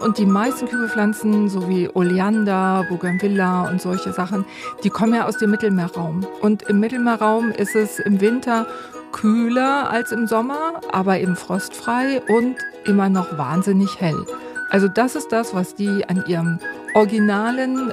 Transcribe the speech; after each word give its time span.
Und 0.00 0.18
die 0.18 0.26
meisten 0.26 0.68
Kübelpflanzen, 0.68 1.48
so 1.48 1.68
wie 1.68 1.88
Oleander, 1.92 2.84
Bougainvillea 2.88 3.68
und 3.68 3.82
solche 3.82 4.12
Sachen, 4.12 4.44
die 4.84 4.90
kommen 4.90 5.14
ja 5.14 5.26
aus 5.26 5.38
dem 5.38 5.50
Mittelmeerraum. 5.50 6.26
Und 6.40 6.62
im 6.62 6.80
Mittelmeerraum 6.80 7.50
ist 7.50 7.74
es 7.74 7.98
im 7.98 8.20
Winter 8.20 8.66
kühler 9.12 9.90
als 9.90 10.12
im 10.12 10.26
Sommer, 10.26 10.80
aber 10.92 11.18
eben 11.18 11.34
frostfrei 11.34 12.22
und 12.28 12.56
immer 12.84 13.08
noch 13.08 13.36
wahnsinnig 13.38 14.00
hell. 14.00 14.24
Also 14.70 14.86
das 14.86 15.16
ist 15.16 15.32
das, 15.32 15.54
was 15.54 15.74
die 15.74 16.08
an 16.08 16.24
ihrem 16.26 16.58
originalen 16.94 17.92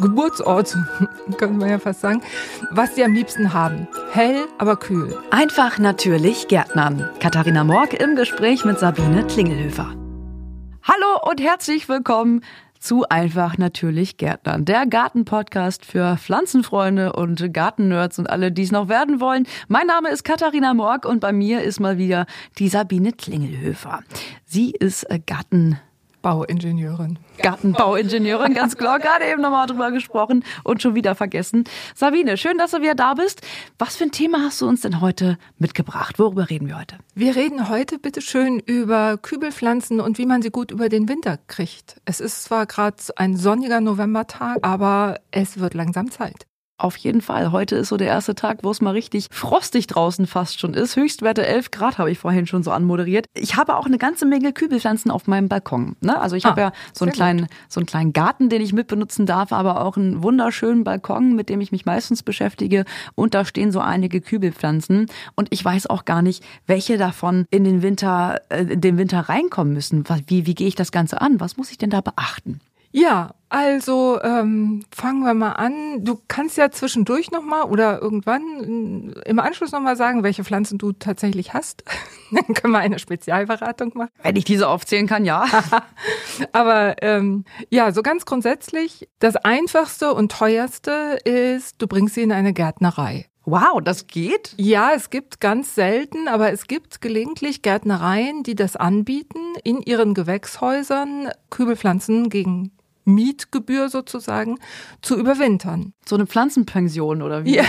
Geburtsort, 0.00 0.76
könnte 1.38 1.58
man 1.58 1.68
ja 1.68 1.78
fast 1.78 2.00
sagen, 2.00 2.22
was 2.70 2.94
sie 2.94 3.04
am 3.04 3.12
liebsten 3.12 3.52
haben. 3.52 3.88
Hell, 4.12 4.46
aber 4.58 4.76
kühl. 4.76 5.16
Einfach 5.30 5.78
natürlich 5.78 6.48
Gärtnern. 6.48 7.10
Katharina 7.20 7.64
Morg 7.64 7.94
im 7.94 8.16
Gespräch 8.16 8.64
mit 8.64 8.78
Sabine 8.78 9.26
Klingelhöfer. 9.26 9.94
Hallo 10.86 11.30
und 11.30 11.40
herzlich 11.40 11.88
willkommen 11.88 12.44
zu 12.78 13.08
Einfach 13.08 13.56
natürlich 13.56 14.18
Gärtnern, 14.18 14.66
der 14.66 14.84
Gartenpodcast 14.84 15.86
für 15.86 16.18
Pflanzenfreunde 16.18 17.14
und 17.14 17.54
Gartennerds 17.54 18.18
und 18.18 18.28
alle, 18.28 18.52
die 18.52 18.64
es 18.64 18.70
noch 18.70 18.90
werden 18.90 19.18
wollen. 19.18 19.46
Mein 19.66 19.86
Name 19.86 20.10
ist 20.10 20.24
Katharina 20.24 20.74
Morg 20.74 21.06
und 21.06 21.20
bei 21.20 21.32
mir 21.32 21.62
ist 21.62 21.80
mal 21.80 21.96
wieder 21.96 22.26
die 22.58 22.68
Sabine 22.68 23.12
Klingelhöfer. 23.12 24.00
Sie 24.44 24.72
ist 24.72 25.04
äh, 25.04 25.20
Garten 25.24 25.80
Bauingenieurin. 26.24 27.18
Gartenbauingenieurin, 27.42 28.54
ganz 28.54 28.78
klar. 28.78 28.98
Gerade 28.98 29.26
eben 29.30 29.42
nochmal 29.42 29.66
drüber 29.66 29.90
gesprochen 29.90 30.42
und 30.62 30.80
schon 30.80 30.94
wieder 30.94 31.14
vergessen. 31.14 31.64
Sabine, 31.94 32.38
schön, 32.38 32.56
dass 32.56 32.70
du 32.70 32.80
wieder 32.80 32.94
da 32.94 33.12
bist. 33.12 33.42
Was 33.78 33.96
für 33.96 34.04
ein 34.04 34.10
Thema 34.10 34.38
hast 34.40 34.62
du 34.62 34.66
uns 34.66 34.80
denn 34.80 35.02
heute 35.02 35.36
mitgebracht? 35.58 36.18
Worüber 36.18 36.48
reden 36.48 36.66
wir 36.66 36.78
heute? 36.78 36.96
Wir 37.14 37.36
reden 37.36 37.68
heute 37.68 37.98
bitte 37.98 38.22
schön 38.22 38.58
über 38.58 39.18
Kübelpflanzen 39.18 40.00
und 40.00 40.16
wie 40.16 40.24
man 40.24 40.40
sie 40.40 40.50
gut 40.50 40.70
über 40.70 40.88
den 40.88 41.10
Winter 41.10 41.38
kriegt. 41.46 42.00
Es 42.06 42.20
ist 42.20 42.44
zwar 42.44 42.64
gerade 42.64 42.96
ein 43.16 43.36
sonniger 43.36 43.82
Novembertag, 43.82 44.60
aber 44.62 45.20
es 45.30 45.60
wird 45.60 45.74
langsam 45.74 46.10
Zeit. 46.10 46.46
Auf 46.76 46.96
jeden 46.96 47.20
Fall. 47.20 47.52
Heute 47.52 47.76
ist 47.76 47.90
so 47.90 47.96
der 47.96 48.08
erste 48.08 48.34
Tag, 48.34 48.58
wo 48.62 48.70
es 48.72 48.80
mal 48.80 48.90
richtig 48.90 49.28
frostig 49.30 49.86
draußen 49.86 50.26
fast 50.26 50.58
schon 50.58 50.74
ist. 50.74 50.96
Höchstwerte 50.96 51.46
11 51.46 51.70
Grad 51.70 51.98
habe 51.98 52.10
ich 52.10 52.18
vorhin 52.18 52.48
schon 52.48 52.64
so 52.64 52.72
anmoderiert. 52.72 53.26
Ich 53.32 53.54
habe 53.54 53.76
auch 53.76 53.86
eine 53.86 53.96
ganze 53.96 54.26
Menge 54.26 54.52
Kübelpflanzen 54.52 55.12
auf 55.12 55.28
meinem 55.28 55.48
Balkon. 55.48 55.94
Ne? 56.00 56.20
Also 56.20 56.34
ich 56.34 56.46
ah, 56.46 56.50
habe 56.50 56.60
ja 56.62 56.72
so 56.92 57.04
einen, 57.04 57.12
kleinen, 57.12 57.46
so 57.68 57.78
einen 57.78 57.86
kleinen 57.86 58.12
Garten, 58.12 58.48
den 58.48 58.60
ich 58.60 58.72
mitbenutzen 58.72 59.24
darf, 59.24 59.52
aber 59.52 59.84
auch 59.84 59.96
einen 59.96 60.24
wunderschönen 60.24 60.82
Balkon, 60.82 61.36
mit 61.36 61.48
dem 61.48 61.60
ich 61.60 61.70
mich 61.70 61.86
meistens 61.86 62.24
beschäftige. 62.24 62.84
Und 63.14 63.34
da 63.34 63.44
stehen 63.44 63.70
so 63.70 63.78
einige 63.78 64.20
Kübelpflanzen. 64.20 65.06
Und 65.36 65.48
ich 65.50 65.64
weiß 65.64 65.86
auch 65.86 66.04
gar 66.04 66.22
nicht, 66.22 66.42
welche 66.66 66.98
davon 66.98 67.46
in 67.50 67.62
den 67.62 67.82
Winter, 67.82 68.40
äh, 68.48 68.62
in 68.64 68.80
den 68.80 68.98
Winter 68.98 69.20
reinkommen 69.20 69.74
müssen. 69.74 70.02
Wie, 70.26 70.46
wie 70.46 70.54
gehe 70.54 70.66
ich 70.66 70.74
das 70.74 70.90
Ganze 70.90 71.20
an? 71.20 71.38
Was 71.38 71.56
muss 71.56 71.70
ich 71.70 71.78
denn 71.78 71.90
da 71.90 72.00
beachten? 72.00 72.60
Ja, 72.96 73.34
also 73.48 74.20
ähm, 74.22 74.84
fangen 74.94 75.24
wir 75.24 75.34
mal 75.34 75.54
an. 75.54 76.04
Du 76.04 76.20
kannst 76.28 76.56
ja 76.56 76.70
zwischendurch 76.70 77.32
nochmal 77.32 77.64
oder 77.64 78.00
irgendwann 78.00 79.12
im 79.26 79.38
Anschluss 79.40 79.72
nochmal 79.72 79.96
sagen, 79.96 80.22
welche 80.22 80.44
Pflanzen 80.44 80.78
du 80.78 80.92
tatsächlich 80.92 81.54
hast. 81.54 81.82
Dann 82.30 82.54
können 82.54 82.72
wir 82.72 82.78
eine 82.78 83.00
Spezialberatung 83.00 83.90
machen. 83.94 84.10
Wenn 84.22 84.36
ich 84.36 84.44
diese 84.44 84.68
aufzählen 84.68 85.08
kann, 85.08 85.24
ja. 85.24 85.44
Aber 86.52 87.02
ähm, 87.02 87.44
ja, 87.68 87.90
so 87.90 88.02
ganz 88.02 88.26
grundsätzlich, 88.26 89.08
das 89.18 89.34
Einfachste 89.34 90.14
und 90.14 90.30
Teuerste 90.30 91.18
ist, 91.24 91.82
du 91.82 91.88
bringst 91.88 92.14
sie 92.14 92.22
in 92.22 92.30
eine 92.30 92.52
Gärtnerei. 92.52 93.26
Wow, 93.44 93.80
das 93.82 94.06
geht? 94.06 94.54
Ja, 94.56 94.92
es 94.94 95.10
gibt 95.10 95.40
ganz 95.40 95.74
selten, 95.74 96.28
aber 96.28 96.52
es 96.52 96.68
gibt 96.68 97.00
gelegentlich 97.00 97.60
Gärtnereien, 97.60 98.44
die 98.44 98.54
das 98.54 98.76
anbieten, 98.76 99.40
in 99.64 99.82
ihren 99.82 100.14
Gewächshäusern 100.14 101.28
Kübelpflanzen 101.50 102.30
gegen 102.30 102.70
Mietgebühr 103.04 103.88
sozusagen 103.88 104.58
zu 105.02 105.18
überwintern. 105.18 105.92
So 106.06 106.16
eine 106.16 106.26
Pflanzenpension 106.26 107.22
oder 107.22 107.44
wie? 107.44 107.56
Ja, 107.56 107.64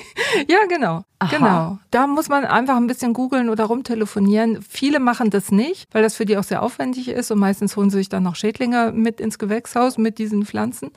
ja 0.48 0.58
genau. 0.68 1.04
Aha. 1.18 1.36
Genau. 1.36 1.78
Da 1.90 2.06
muss 2.06 2.28
man 2.28 2.44
einfach 2.44 2.76
ein 2.76 2.86
bisschen 2.86 3.12
googeln 3.12 3.48
oder 3.48 3.64
rumtelefonieren. 3.64 4.62
Viele 4.62 5.00
machen 5.00 5.30
das 5.30 5.50
nicht, 5.50 5.88
weil 5.92 6.02
das 6.02 6.14
für 6.14 6.26
die 6.26 6.36
auch 6.36 6.44
sehr 6.44 6.62
aufwendig 6.62 7.08
ist 7.08 7.30
und 7.30 7.38
meistens 7.38 7.76
holen 7.76 7.90
sie 7.90 7.98
sich 7.98 8.08
dann 8.08 8.22
noch 8.22 8.36
Schädlinge 8.36 8.92
mit 8.92 9.20
ins 9.20 9.38
Gewächshaus 9.38 9.98
mit 9.98 10.18
diesen 10.18 10.44
Pflanzen. 10.44 10.90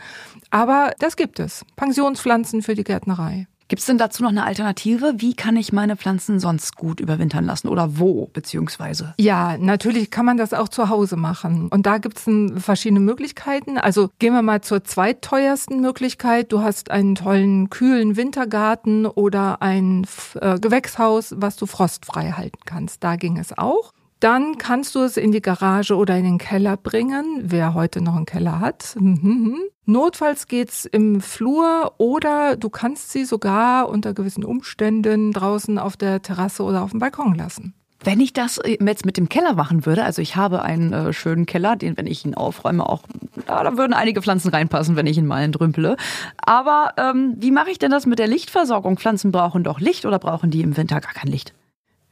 Aber 0.50 0.94
das 1.00 1.16
gibt 1.16 1.40
es. 1.40 1.66
Pensionspflanzen 1.76 2.62
für 2.62 2.76
die 2.76 2.84
Gärtnerei. 2.84 3.48
Gibt 3.70 3.82
es 3.82 3.86
denn 3.86 4.00
dazu 4.00 4.24
noch 4.24 4.32
eine 4.32 4.46
Alternative? 4.46 5.14
Wie 5.18 5.36
kann 5.36 5.56
ich 5.56 5.72
meine 5.72 5.96
Pflanzen 5.96 6.40
sonst 6.40 6.76
gut 6.76 7.00
überwintern 7.00 7.46
lassen 7.46 7.68
oder 7.68 8.00
wo 8.00 8.26
beziehungsweise? 8.34 9.14
Ja, 9.20 9.60
natürlich 9.60 10.10
kann 10.10 10.26
man 10.26 10.38
das 10.38 10.56
auch 10.56 10.70
zu 10.70 10.90
Hause 10.90 11.18
machen. 11.18 11.68
Und 11.70 11.86
da 11.86 12.00
gibt 12.00 12.18
es 12.18 12.28
verschiedene 12.64 13.00
Möglichkeiten. 13.00 13.78
Also 13.78 14.10
gehen 14.18 14.34
wir 14.34 14.42
mal 14.42 14.62
zur 14.62 14.84
zweitteuersten 14.84 15.82
Möglichkeit. 15.82 16.52
Du 16.52 16.64
hast 16.64 16.90
einen 16.90 17.14
tollen, 17.14 17.70
kühlen 17.70 18.18
Wintergarten 18.18 19.06
oder 19.06 19.62
ein 19.62 20.08
äh, 20.42 20.60
Gewächshaus, 20.60 21.36
was 21.38 21.56
du 21.56 21.68
frostfrei 21.68 22.32
halten 22.32 22.60
kannst. 22.66 23.04
Da 23.04 23.18
ging 23.18 23.38
es 23.38 23.56
auch. 23.56 23.94
Dann 24.20 24.58
kannst 24.58 24.96
du 24.96 25.00
es 25.00 25.16
in 25.16 25.32
die 25.32 25.42
Garage 25.42 25.96
oder 25.96 26.18
in 26.18 26.26
den 26.26 26.38
Keller 26.40 26.76
bringen, 26.76 27.44
wer 27.44 27.74
heute 27.74 28.02
noch 28.02 28.16
einen 28.16 28.26
Keller 28.26 28.60
hat. 28.60 28.98
Notfalls 29.90 30.46
geht's 30.46 30.86
im 30.86 31.20
Flur 31.20 31.94
oder 31.98 32.56
du 32.56 32.70
kannst 32.70 33.12
sie 33.12 33.26
sogar 33.26 33.90
unter 33.90 34.14
gewissen 34.14 34.46
Umständen 34.46 35.32
draußen 35.32 35.80
auf 35.80 35.98
der 35.98 36.22
Terrasse 36.22 36.62
oder 36.62 36.84
auf 36.84 36.92
dem 36.92 37.00
Balkon 37.00 37.34
lassen. 37.34 37.74
Wenn 38.04 38.20
ich 38.20 38.32
das 38.32 38.60
äh, 38.60 38.78
jetzt 38.80 39.04
mit 39.04 39.18
dem 39.18 39.30
Keller 39.30 39.56
machen 39.56 39.88
würde, 39.88 40.04
also 40.04 40.22
ich 40.22 40.36
habe 40.36 40.62
einen 40.62 40.94
äh, 40.94 41.12
schönen 41.12 41.48
Keller, 41.48 41.76
den, 41.76 41.98
wenn 41.98 42.06
ich 42.06 42.24
ihn 42.24 42.36
aufräume, 42.36 42.88
auch, 42.88 43.02
ja, 43.48 43.64
da 43.64 43.78
würden 43.78 43.94
einige 43.94 44.22
Pflanzen 44.22 44.50
reinpassen, 44.50 44.96
wenn 44.96 45.08
ich 45.08 45.18
ihn 45.18 45.26
mal 45.26 45.42
entrümpele. 45.42 45.98
Aber 46.38 46.94
ähm, 46.98 47.34
wie 47.40 47.50
mache 47.50 47.72
ich 47.72 47.80
denn 47.80 47.90
das 47.90 48.06
mit 48.06 48.20
der 48.20 48.28
Lichtversorgung? 48.28 49.00
Pflanzen 49.00 49.32
brauchen 49.32 49.64
doch 49.64 49.80
Licht 49.80 50.06
oder 50.06 50.20
brauchen 50.20 50.52
die 50.52 50.62
im 50.62 50.78
Winter 50.78 51.02
gar 51.02 51.14
kein 51.14 51.32
Licht? 51.32 51.56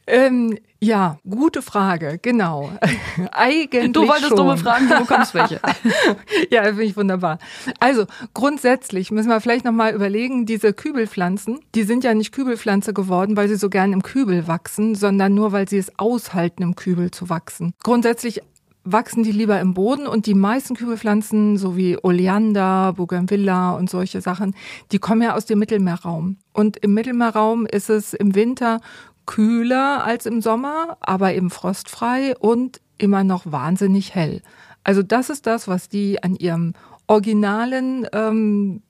Ähm, 0.08 0.58
ja, 0.80 1.18
gute 1.28 1.60
Frage, 1.60 2.18
genau. 2.22 2.70
Eigentlich 3.32 3.92
Du 3.92 4.06
wolltest 4.06 4.28
schon. 4.28 4.36
dumme 4.36 4.56
Fragen, 4.56 4.88
du 4.88 4.98
bekommst 5.00 5.34
welche. 5.34 5.60
ja, 6.50 6.64
finde 6.64 6.84
ich 6.84 6.96
wunderbar. 6.96 7.38
Also 7.80 8.06
grundsätzlich 8.32 9.10
müssen 9.10 9.28
wir 9.28 9.40
vielleicht 9.40 9.64
nochmal 9.64 9.92
überlegen, 9.92 10.46
diese 10.46 10.72
Kübelpflanzen, 10.72 11.60
die 11.74 11.82
sind 11.82 12.04
ja 12.04 12.14
nicht 12.14 12.32
Kübelpflanze 12.32 12.94
geworden, 12.94 13.36
weil 13.36 13.48
sie 13.48 13.56
so 13.56 13.68
gern 13.68 13.92
im 13.92 14.02
Kübel 14.02 14.46
wachsen, 14.46 14.94
sondern 14.94 15.34
nur, 15.34 15.52
weil 15.52 15.68
sie 15.68 15.78
es 15.78 15.98
aushalten, 15.98 16.62
im 16.62 16.76
Kübel 16.76 17.10
zu 17.10 17.28
wachsen. 17.28 17.74
Grundsätzlich 17.82 18.40
wachsen 18.84 19.22
die 19.22 19.32
lieber 19.32 19.60
im 19.60 19.74
Boden 19.74 20.06
und 20.06 20.26
die 20.26 20.34
meisten 20.34 20.74
Kübelpflanzen, 20.74 21.58
so 21.58 21.76
wie 21.76 21.98
Oleander, 22.02 22.94
Bougainvillea 22.94 23.72
und 23.72 23.90
solche 23.90 24.20
Sachen, 24.20 24.54
die 24.92 24.98
kommen 24.98 25.22
ja 25.22 25.34
aus 25.34 25.44
dem 25.44 25.58
Mittelmeerraum. 25.58 26.36
Und 26.52 26.76
im 26.78 26.94
Mittelmeerraum 26.94 27.66
ist 27.66 27.90
es 27.90 28.14
im 28.14 28.34
Winter 28.34 28.80
kühler 29.28 30.04
als 30.04 30.26
im 30.26 30.40
Sommer, 30.40 30.96
aber 31.00 31.34
eben 31.34 31.50
frostfrei 31.50 32.34
und 32.38 32.80
immer 32.96 33.22
noch 33.22 33.52
wahnsinnig 33.52 34.14
hell. 34.14 34.42
Also 34.82 35.02
das 35.02 35.28
ist 35.30 35.46
das, 35.46 35.68
was 35.68 35.88
die 35.88 36.22
an 36.22 36.34
ihrem 36.34 36.72
originalen 37.06 38.08
ähm, 38.12 38.82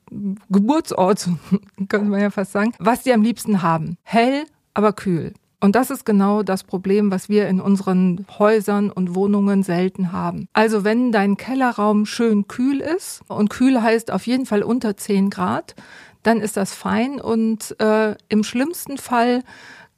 Geburtsort, 0.49 1.29
könnte 1.89 2.09
man 2.09 2.21
ja 2.21 2.31
fast 2.31 2.53
sagen, 2.53 2.73
was 2.79 3.03
die 3.03 3.13
am 3.13 3.23
liebsten 3.23 3.63
haben. 3.63 3.99
Hell, 4.05 4.45
aber 4.75 4.93
kühl. 4.93 5.35
Und 5.61 5.75
das 5.75 5.91
ist 5.91 6.07
genau 6.07 6.45
das 6.45 6.63
Problem, 6.63 7.11
was 7.11 7.29
wir 7.29 7.49
in 7.49 7.61
unseren 7.61 8.25
Häusern 8.39 8.91
und 8.91 9.17
Wohnungen 9.17 9.65
selten 9.65 10.13
haben. 10.13 10.47
Also 10.53 10.85
wenn 10.85 11.11
dein 11.11 11.37
Kellerraum 11.37 12.07
schön 12.07 12.47
kühl 12.47 12.81
ist, 12.81 13.23
und 13.27 13.51
kühl 13.51 13.83
heißt 13.83 14.13
auf 14.13 14.25
jeden 14.29 14.47
Fall 14.47 14.63
unter 14.63 14.97
10 14.97 15.31
Grad, 15.31 15.75
dann 16.23 16.41
ist 16.41 16.57
das 16.57 16.75
fein 16.75 17.21
und 17.21 17.75
äh, 17.81 18.15
im 18.29 18.45
schlimmsten 18.45 18.99
Fall 18.99 19.43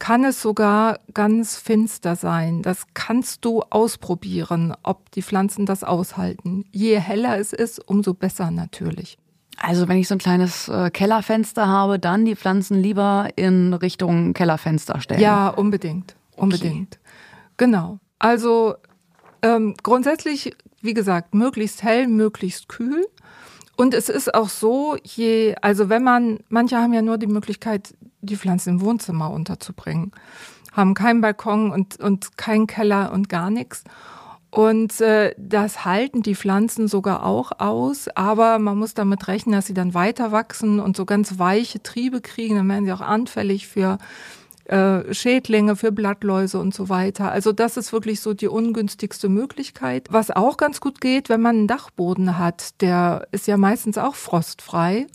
kann 0.00 0.24
es 0.24 0.42
sogar 0.42 0.98
ganz 1.14 1.56
finster 1.56 2.16
sein. 2.16 2.62
Das 2.62 2.86
kannst 2.94 3.44
du 3.44 3.62
ausprobieren, 3.62 4.74
ob 4.82 5.12
die 5.12 5.22
Pflanzen 5.22 5.66
das 5.66 5.84
aushalten. 5.84 6.64
Je 6.72 6.98
heller 6.98 7.38
es 7.38 7.52
ist, 7.52 7.86
umso 7.86 8.14
besser 8.14 8.50
natürlich. 8.50 9.18
Also 9.58 9.88
wenn 9.88 9.98
ich 9.98 10.08
so 10.08 10.14
ein 10.14 10.18
kleines 10.18 10.68
äh, 10.68 10.90
Kellerfenster 10.90 11.68
habe, 11.68 11.98
dann 11.98 12.24
die 12.24 12.34
Pflanzen 12.34 12.82
lieber 12.82 13.28
in 13.36 13.74
Richtung 13.74 14.32
Kellerfenster 14.32 15.00
stellen. 15.02 15.20
Ja, 15.20 15.48
unbedingt. 15.48 16.16
Unbedingt. 16.34 16.98
Okay. 16.98 17.12
Genau. 17.58 17.98
Also 18.18 18.76
ähm, 19.42 19.74
grundsätzlich, 19.82 20.56
wie 20.80 20.94
gesagt, 20.94 21.34
möglichst 21.34 21.82
hell, 21.82 22.08
möglichst 22.08 22.70
kühl. 22.70 23.06
Und 23.80 23.94
es 23.94 24.10
ist 24.10 24.34
auch 24.34 24.50
so, 24.50 24.98
je, 25.02 25.54
also 25.62 25.88
wenn 25.88 26.04
man, 26.04 26.40
manche 26.50 26.76
haben 26.76 26.92
ja 26.92 27.00
nur 27.00 27.16
die 27.16 27.26
Möglichkeit, 27.26 27.94
die 28.20 28.36
Pflanzen 28.36 28.74
im 28.74 28.80
Wohnzimmer 28.82 29.30
unterzubringen, 29.30 30.12
haben 30.72 30.92
keinen 30.92 31.22
Balkon 31.22 31.70
und, 31.70 31.98
und 31.98 32.36
keinen 32.36 32.66
Keller 32.66 33.10
und 33.10 33.30
gar 33.30 33.48
nichts. 33.48 33.84
Und 34.50 35.00
äh, 35.00 35.34
das 35.38 35.86
halten 35.86 36.20
die 36.20 36.34
Pflanzen 36.34 36.88
sogar 36.88 37.24
auch 37.24 37.52
aus, 37.58 38.08
aber 38.08 38.58
man 38.58 38.76
muss 38.76 38.92
damit 38.92 39.28
rechnen, 39.28 39.54
dass 39.54 39.68
sie 39.68 39.74
dann 39.74 39.94
weiter 39.94 40.30
wachsen 40.30 40.78
und 40.78 40.94
so 40.94 41.06
ganz 41.06 41.38
weiche 41.38 41.82
Triebe 41.82 42.20
kriegen, 42.20 42.56
dann 42.56 42.68
werden 42.68 42.84
sie 42.84 42.92
auch 42.92 43.00
anfällig 43.00 43.66
für 43.66 43.96
äh, 44.70 45.12
Schädlinge, 45.12 45.74
für 45.74 45.90
Blattläuse 45.90 46.58
und 46.58 46.72
so 46.72 46.88
weiter. 46.88 47.32
Also 47.32 47.52
das 47.52 47.76
ist 47.76 47.92
wirklich 47.92 48.20
so 48.20 48.34
die 48.34 48.48
ungünstigste 48.48 49.28
Möglichkeit. 49.28 50.06
Was 50.10 50.30
auch 50.30 50.56
ganz 50.56 50.80
gut 50.80 51.00
geht, 51.00 51.28
wenn 51.28 51.40
man 51.40 51.56
einen 51.56 51.66
Dachboden 51.66 52.38
hat, 52.38 52.80
der 52.80 53.26
ist 53.32 53.48
ja 53.48 53.56
meistens 53.56 53.98
auch 53.98 54.14
frostfrei. 54.14 55.06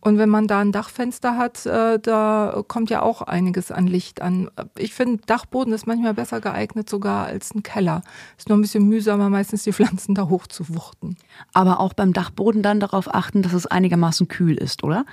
Und 0.00 0.18
wenn 0.18 0.28
man 0.28 0.46
da 0.46 0.60
ein 0.60 0.72
Dachfenster 0.72 1.36
hat, 1.36 1.66
äh, 1.66 1.98
da 1.98 2.62
kommt 2.68 2.90
ja 2.90 3.02
auch 3.02 3.22
einiges 3.22 3.72
an 3.72 3.86
Licht 3.86 4.22
an. 4.22 4.50
Ich 4.76 4.94
finde, 4.94 5.22
Dachboden 5.26 5.72
ist 5.72 5.86
manchmal 5.86 6.14
besser 6.14 6.40
geeignet 6.40 6.88
sogar 6.88 7.26
als 7.26 7.54
ein 7.54 7.62
Keller. 7.62 8.02
Ist 8.36 8.48
nur 8.48 8.58
ein 8.58 8.62
bisschen 8.62 8.86
mühsamer, 8.86 9.28
meistens 9.30 9.64
die 9.64 9.72
Pflanzen 9.74 10.14
da 10.14 10.28
hoch 10.28 10.46
zu 10.46 10.68
wuchten. 10.68 11.16
Aber 11.52 11.80
auch 11.80 11.94
beim 11.94 12.12
Dachboden 12.12 12.62
dann 12.62 12.78
darauf 12.78 13.12
achten, 13.12 13.42
dass 13.42 13.54
es 13.54 13.66
einigermaßen 13.66 14.28
kühl 14.28 14.56
ist, 14.56 14.84
oder? 14.84 15.04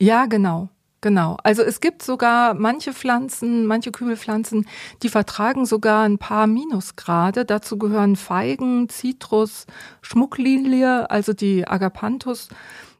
Ja, 0.00 0.26
genau. 0.26 0.68
Genau. 1.04 1.36
Also 1.42 1.60
es 1.62 1.80
gibt 1.80 2.02
sogar 2.02 2.54
manche 2.54 2.94
Pflanzen, 2.94 3.66
manche 3.66 3.92
Kübelpflanzen, 3.92 4.66
die 5.02 5.10
vertragen 5.10 5.66
sogar 5.66 6.04
ein 6.04 6.16
paar 6.16 6.46
Minusgrade. 6.46 7.44
Dazu 7.44 7.76
gehören 7.76 8.16
Feigen, 8.16 8.88
Zitrus, 8.88 9.66
Schmucklilie, 10.00 11.10
also 11.10 11.34
die 11.34 11.68
Agapanthus. 11.68 12.48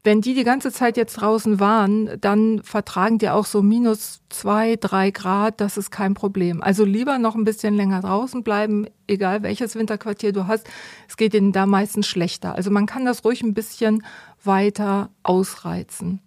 Wenn 0.02 0.20
die 0.20 0.34
die 0.34 0.44
ganze 0.44 0.70
Zeit 0.70 0.98
jetzt 0.98 1.14
draußen 1.14 1.60
waren, 1.60 2.10
dann 2.20 2.62
vertragen 2.62 3.16
die 3.16 3.30
auch 3.30 3.46
so 3.46 3.62
minus 3.62 4.20
zwei, 4.28 4.76
drei 4.76 5.10
Grad. 5.10 5.62
Das 5.62 5.78
ist 5.78 5.90
kein 5.90 6.12
Problem. 6.12 6.62
Also 6.62 6.84
lieber 6.84 7.18
noch 7.18 7.36
ein 7.36 7.44
bisschen 7.44 7.74
länger 7.74 8.02
draußen 8.02 8.42
bleiben, 8.42 8.86
egal 9.06 9.42
welches 9.42 9.76
Winterquartier 9.76 10.34
du 10.34 10.46
hast. 10.46 10.68
Es 11.08 11.16
geht 11.16 11.32
ihnen 11.32 11.52
da 11.52 11.64
meistens 11.64 12.06
schlechter. 12.06 12.54
Also 12.54 12.70
man 12.70 12.84
kann 12.84 13.06
das 13.06 13.24
ruhig 13.24 13.42
ein 13.42 13.54
bisschen 13.54 14.04
weiter 14.42 15.08
ausreizen. 15.22 16.20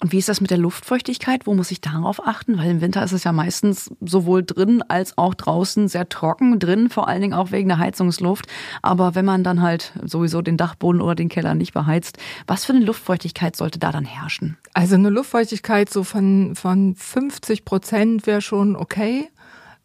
Und 0.00 0.12
wie 0.12 0.18
ist 0.18 0.28
das 0.28 0.40
mit 0.40 0.50
der 0.50 0.58
Luftfeuchtigkeit? 0.58 1.46
Wo 1.46 1.54
muss 1.54 1.70
ich 1.70 1.80
darauf 1.80 2.26
achten? 2.26 2.58
Weil 2.58 2.70
im 2.70 2.80
Winter 2.80 3.02
ist 3.02 3.12
es 3.12 3.24
ja 3.24 3.32
meistens 3.32 3.90
sowohl 4.00 4.42
drin 4.42 4.82
als 4.88 5.16
auch 5.16 5.34
draußen 5.34 5.88
sehr 5.88 6.08
trocken. 6.08 6.58
Drin 6.58 6.90
vor 6.90 7.08
allen 7.08 7.22
Dingen 7.22 7.34
auch 7.34 7.50
wegen 7.50 7.68
der 7.68 7.78
Heizungsluft. 7.78 8.46
Aber 8.82 9.14
wenn 9.14 9.24
man 9.24 9.44
dann 9.44 9.62
halt 9.62 9.92
sowieso 10.04 10.42
den 10.42 10.56
Dachboden 10.56 11.00
oder 11.00 11.14
den 11.14 11.28
Keller 11.28 11.54
nicht 11.54 11.72
beheizt, 11.72 12.18
was 12.46 12.64
für 12.64 12.72
eine 12.72 12.84
Luftfeuchtigkeit 12.84 13.56
sollte 13.56 13.78
da 13.78 13.92
dann 13.92 14.04
herrschen? 14.04 14.56
Also 14.74 14.94
eine 14.94 15.10
Luftfeuchtigkeit 15.10 15.90
so 15.90 16.04
von, 16.04 16.54
von 16.54 16.94
50 16.94 17.64
Prozent 17.64 18.26
wäre 18.26 18.40
schon 18.40 18.76
okay. 18.76 19.28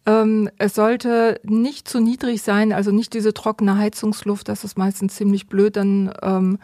Ähm, 0.06 0.50
es 0.58 0.76
sollte 0.76 1.40
nicht 1.44 1.88
zu 1.88 2.00
niedrig 2.00 2.42
sein, 2.42 2.74
also 2.74 2.92
nicht 2.92 3.14
diese 3.14 3.34
trockene 3.34 3.78
Heizungsluft, 3.78 4.48
das 4.48 4.64
ist 4.64 4.78
meistens 4.78 5.16
ziemlich 5.16 5.48
blöd, 5.48 5.76
dann 5.76 6.12
ähm, 6.22 6.58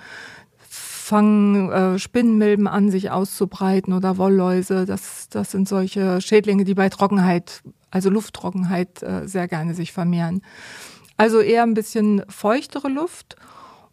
fangen 1.06 1.72
äh, 1.72 2.00
Spinnenmilben 2.00 2.66
an, 2.68 2.90
sich 2.90 3.12
auszubreiten 3.12 3.94
oder 3.94 4.18
Wollläuse. 4.18 4.86
Das, 4.86 5.30
das 5.30 5.52
sind 5.52 5.70
solche 5.70 6.20
Schädlinge, 6.20 6.64
die 6.64 6.74
bei 6.74 6.90
Trockenheit, 6.90 7.62
also 7.92 8.10
Lufttrockenheit, 8.10 9.04
äh, 9.04 9.28
sehr 9.28 9.48
gerne 9.48 9.76
sich 9.76 9.92
vermehren. 9.92 10.42
Also 11.16 11.42
eher 11.42 11.62
ein 11.62 11.76
bisschen 11.76 12.24
feuchtere 12.28 12.90
Luft. 12.90 13.36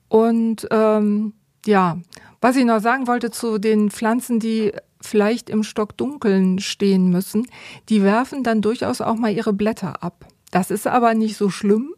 Und 0.08 0.66
ähm, 0.70 1.34
ja, 1.66 1.98
was 2.40 2.56
ich 2.56 2.64
noch 2.64 2.80
sagen 2.80 3.06
wollte 3.06 3.30
zu 3.30 3.58
den 3.58 3.90
Pflanzen, 3.90 4.40
die 4.40 4.72
vielleicht 5.02 5.50
im 5.50 5.64
Stockdunkeln 5.64 6.60
stehen 6.60 7.10
müssen, 7.10 7.46
die 7.90 8.02
werfen 8.02 8.42
dann 8.42 8.62
durchaus 8.62 9.02
auch 9.02 9.16
mal 9.16 9.32
ihre 9.32 9.52
Blätter 9.52 10.02
ab. 10.02 10.24
Das 10.50 10.70
ist 10.70 10.86
aber 10.86 11.12
nicht 11.12 11.36
so 11.36 11.50
schlimm. 11.50 11.94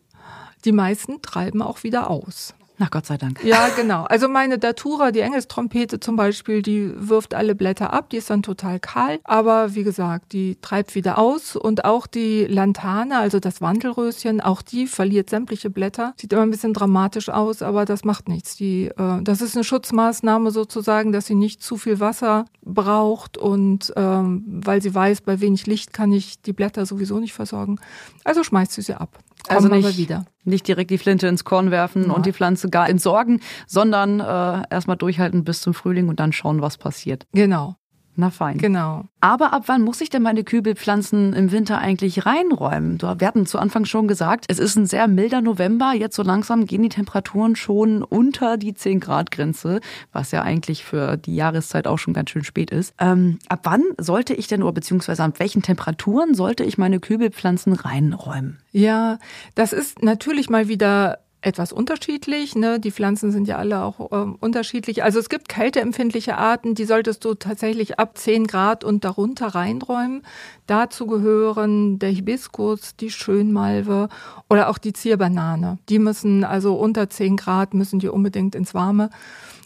Die 0.65 0.73
meisten 0.73 1.23
treiben 1.23 1.63
auch 1.63 1.85
wieder 1.85 2.11
aus. 2.11 2.55
Na 2.77 2.89
Gott 2.91 3.07
sei 3.07 3.17
Dank. 3.17 3.43
Ja, 3.45 3.69
genau. 3.77 4.03
Also 4.05 4.29
meine 4.29 4.59
Datura, 4.59 5.13
die 5.13 5.21
Engelstrompete 5.21 6.01
zum 6.01 6.17
Beispiel, 6.17 6.61
die 6.61 6.93
wirft 6.97 7.33
alle 7.33 7.55
Blätter 7.55 7.93
ab, 7.93 8.11
die 8.11 8.17
ist 8.17 8.31
dann 8.31 8.43
total 8.43 8.81
kahl. 8.81 9.21
Aber 9.23 9.77
wie 9.77 9.85
gesagt, 9.85 10.33
die 10.33 10.59
treibt 10.61 10.97
wieder 10.97 11.19
aus. 11.19 11.55
Und 11.55 11.85
auch 11.85 12.09
die 12.09 12.47
Lantane, 12.47 13.19
also 13.19 13.39
das 13.39 13.61
Wandelröschen, 13.61 14.41
auch 14.41 14.61
die 14.61 14.89
verliert 14.89 15.31
sämtliche 15.31 15.71
Blätter. 15.71 16.15
Sieht 16.17 16.33
immer 16.33 16.43
ein 16.43 16.51
bisschen 16.51 16.75
dramatisch 16.75 17.29
aus, 17.29 17.63
aber 17.63 17.85
das 17.85 18.05
macht 18.05 18.29
nichts. 18.29 18.57
Die, 18.57 18.87
äh, 18.87 19.23
das 19.23 19.41
ist 19.41 19.55
eine 19.55 19.63
Schutzmaßnahme 19.63 20.51
sozusagen, 20.51 21.13
dass 21.13 21.27
sie 21.27 21.37
nicht 21.37 21.63
zu 21.63 21.77
viel 21.77 22.01
Wasser 22.01 22.47
braucht 22.63 23.39
und 23.39 23.93
ähm, 23.97 24.43
weil 24.47 24.83
sie 24.83 24.95
weiß, 24.95 25.21
bei 25.21 25.41
wenig 25.41 25.67
Licht 25.67 25.93
kann 25.93 26.13
ich 26.13 26.41
die 26.43 26.53
Blätter 26.53 26.87
sowieso 26.87 27.21
nicht 27.21 27.35
versorgen. 27.35 27.79
Also 28.25 28.43
schmeißt 28.43 28.73
sie 28.73 28.83
sie 28.83 28.95
ab. 28.95 29.19
Also 29.49 29.69
nicht, 29.69 29.99
wieder. 29.99 30.25
nicht 30.45 30.67
direkt 30.67 30.91
die 30.91 30.99
Flinte 30.99 31.27
ins 31.27 31.45
Korn 31.45 31.71
werfen 31.71 32.07
ja. 32.07 32.13
und 32.13 32.27
die 32.27 32.33
Pflanze 32.33 32.71
gar 32.71 32.89
entsorgen, 32.89 33.41
sondern 33.67 34.21
äh, 34.21 34.63
erstmal 34.71 34.97
durchhalten 34.97 35.45
bis 35.45 35.61
zum 35.61 35.75
Frühling 35.75 36.09
und 36.09 36.21
dann 36.21 36.33
schauen, 36.33 36.63
was 36.63 36.79
passiert. 36.79 37.27
Genau. 37.33 37.77
Na 38.17 38.31
fein. 38.31 38.59
Genau. 38.59 39.05
Aber 39.21 39.53
ab 39.53 39.65
wann 39.67 39.83
muss 39.83 40.01
ich 40.01 40.11
denn 40.11 40.23
meine 40.23 40.45
Kübelpflanzen 40.45 41.33
im 41.33 41.51
Winter 41.51 41.79
eigentlich 41.79 42.27
reinräumen? 42.27 43.01
Wir 43.01 43.27
hatten 43.27 43.47
zu 43.47 43.59
Anfang 43.59 43.87
schon 43.87 44.07
gesagt, 44.07 44.45
es 44.49 44.59
ist 44.59 44.77
ein 44.77 44.87
sehr 44.87 45.09
milder 45.09 45.41
November. 45.41 45.93
Jetzt 45.95 46.15
so 46.15 46.23
langsam 46.23 46.67
gehen 46.67 46.83
die 46.83 46.91
Temperaturen 46.91 47.57
schon 47.57 48.03
unter 48.03 48.57
die 48.57 48.75
10 48.75 49.01
Grad 49.01 49.31
Grenze, 49.31 49.81
was 50.13 50.31
ja 50.31 50.43
eigentlich 50.43 50.85
für 50.85 51.17
die 51.17 51.35
Jahreszeit 51.35 51.87
auch 51.87 51.99
schon 51.99 52.15
ganz 52.15 52.31
schön 52.31 52.45
spät 52.45 52.71
ist. 52.71 52.95
Ähm, 52.99 53.39
ab 53.49 53.61
wann 53.65 53.83
sollte 53.99 54.35
ich 54.35 54.47
denn, 54.47 54.63
oder 54.63 54.73
beziehungsweise 54.73 55.25
ab 55.25 55.39
welchen 55.39 55.63
Temperaturen 55.63 56.35
sollte 56.35 56.63
ich 56.63 56.79
meine 56.79 57.01
Kübelpflanzen 57.01 57.73
reinräumen? 57.73 58.59
Ja, 58.71 59.19
das 59.55 59.73
ist 59.73 60.03
natürlich 60.03 60.51
mal 60.51 60.69
wieder 60.69 61.24
etwas 61.45 61.73
unterschiedlich. 61.73 62.57
Ne? 62.57 62.81
Die 62.81 62.91
Pflanzen 62.91 63.31
sind 63.31 63.47
ja 63.47 63.59
alle 63.59 63.83
auch 63.83 64.13
äh, 64.13 64.33
unterschiedlich. 64.41 65.03
Also 65.03 65.19
es 65.19 65.29
gibt 65.29 65.49
kälteempfindliche 65.49 66.39
Arten, 66.39 66.75
die 66.75 66.85
solltest 66.85 67.25
du 67.25 67.35
tatsächlich 67.35 67.99
ab 67.99 68.17
10 68.17 68.47
Grad 68.47 68.85
und 68.85 69.05
darunter 69.05 69.49
reinräumen. 69.49 70.23
Dazu 70.67 71.07
gehören 71.07 71.99
der 71.99 72.11
Hibiskus, 72.11 72.97
die 72.97 73.11
Schönmalve 73.11 74.09
oder 74.49 74.69
auch 74.71 74.79
die 74.79 74.93
Zierbanane. 74.93 75.79
Die 75.89 75.99
müssen 75.99 76.45
also 76.45 76.75
unter 76.75 77.11
10 77.11 77.37
Grad 77.37 77.75
müssen 77.75 77.99
die 77.99 78.09
unbedingt 78.09 78.55
ins 78.55 78.75
Warme. 78.75 79.11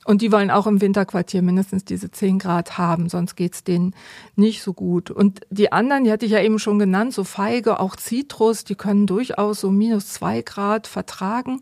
Und 0.08 0.22
die 0.22 0.32
wollen 0.32 0.50
auch 0.50 0.66
im 0.66 0.80
Winterquartier 0.80 1.42
mindestens 1.42 1.84
diese 1.84 2.10
10 2.10 2.38
Grad 2.38 2.78
haben, 2.78 3.10
sonst 3.10 3.36
geht's 3.36 3.62
denen 3.62 3.94
nicht 4.36 4.62
so 4.62 4.72
gut. 4.72 5.10
Und 5.10 5.40
die 5.50 5.70
anderen, 5.70 6.04
die 6.04 6.10
hatte 6.10 6.24
ich 6.24 6.32
ja 6.32 6.40
eben 6.40 6.58
schon 6.58 6.78
genannt, 6.78 7.12
so 7.12 7.24
Feige, 7.24 7.78
auch 7.78 7.94
Zitrus, 7.94 8.64
die 8.64 8.74
können 8.74 9.06
durchaus 9.06 9.60
so 9.60 9.70
minus 9.70 10.08
2 10.14 10.40
Grad 10.40 10.86
vertragen. 10.86 11.60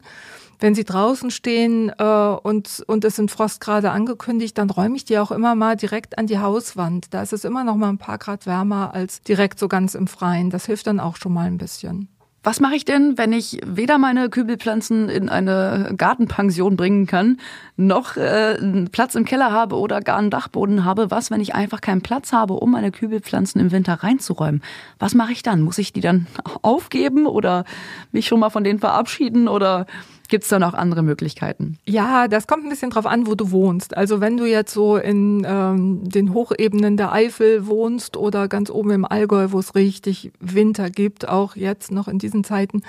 Wenn 0.60 0.76
sie 0.76 0.84
draußen 0.84 1.32
stehen 1.32 1.90
äh, 1.98 2.04
und, 2.04 2.84
und 2.86 3.04
es 3.04 3.16
sind 3.16 3.32
Frostgrade 3.32 3.90
angekündigt, 3.90 4.56
dann 4.58 4.70
räume 4.70 4.94
ich 4.94 5.04
die 5.04 5.18
auch 5.18 5.32
immer 5.32 5.56
mal 5.56 5.74
direkt 5.74 6.16
an 6.16 6.28
die 6.28 6.38
Hauswand. 6.38 7.12
Da 7.12 7.22
ist 7.22 7.32
es 7.32 7.44
immer 7.44 7.64
noch 7.64 7.74
mal 7.74 7.88
ein 7.88 7.98
paar 7.98 8.18
Grad 8.18 8.46
wärmer 8.46 8.94
als 8.94 9.22
direkt 9.22 9.58
so 9.58 9.66
ganz 9.66 9.96
im 9.96 10.06
Freien. 10.06 10.50
Das 10.50 10.66
hilft 10.66 10.86
dann 10.86 11.00
auch 11.00 11.16
schon 11.16 11.32
mal 11.32 11.48
ein 11.48 11.58
bisschen. 11.58 12.15
Was 12.46 12.60
mache 12.60 12.76
ich 12.76 12.84
denn, 12.84 13.18
wenn 13.18 13.32
ich 13.32 13.58
weder 13.66 13.98
meine 13.98 14.30
Kübelpflanzen 14.30 15.08
in 15.08 15.28
eine 15.28 15.92
Gartenpension 15.96 16.76
bringen 16.76 17.08
kann, 17.08 17.40
noch 17.76 18.16
äh, 18.16 18.56
einen 18.60 18.88
Platz 18.92 19.16
im 19.16 19.24
Keller 19.24 19.50
habe 19.50 19.76
oder 19.76 20.00
gar 20.00 20.18
einen 20.18 20.30
Dachboden 20.30 20.84
habe? 20.84 21.10
Was, 21.10 21.32
wenn 21.32 21.40
ich 21.40 21.56
einfach 21.56 21.80
keinen 21.80 22.02
Platz 22.02 22.32
habe, 22.32 22.54
um 22.54 22.70
meine 22.70 22.92
Kübelpflanzen 22.92 23.60
im 23.60 23.72
Winter 23.72 23.94
reinzuräumen? 23.94 24.62
Was 25.00 25.16
mache 25.16 25.32
ich 25.32 25.42
dann? 25.42 25.60
Muss 25.60 25.78
ich 25.78 25.92
die 25.92 26.00
dann 26.00 26.28
aufgeben 26.62 27.26
oder 27.26 27.64
mich 28.12 28.28
schon 28.28 28.38
mal 28.38 28.50
von 28.50 28.62
denen 28.62 28.78
verabschieden 28.78 29.48
oder 29.48 29.86
Gibt 30.28 30.44
es 30.44 30.50
da 30.50 30.58
noch 30.58 30.74
andere 30.74 31.02
Möglichkeiten? 31.02 31.78
Ja, 31.84 32.28
das 32.28 32.46
kommt 32.46 32.64
ein 32.64 32.70
bisschen 32.70 32.90
drauf 32.90 33.06
an, 33.06 33.26
wo 33.26 33.34
du 33.34 33.50
wohnst. 33.50 33.96
Also 33.96 34.20
wenn 34.20 34.36
du 34.36 34.44
jetzt 34.44 34.72
so 34.72 34.96
in 34.96 35.46
ähm, 35.46 36.08
den 36.08 36.32
Hochebenen 36.34 36.96
der 36.96 37.12
Eifel 37.12 37.66
wohnst 37.66 38.16
oder 38.16 38.48
ganz 38.48 38.70
oben 38.70 38.90
im 38.90 39.04
Allgäu, 39.04 39.48
wo 39.50 39.58
es 39.58 39.74
richtig 39.74 40.32
Winter 40.40 40.90
gibt, 40.90 41.28
auch 41.28 41.56
jetzt 41.56 41.90
noch 41.90 42.08
in 42.08 42.18
diesen 42.18 42.44
Zeiten, 42.44 42.82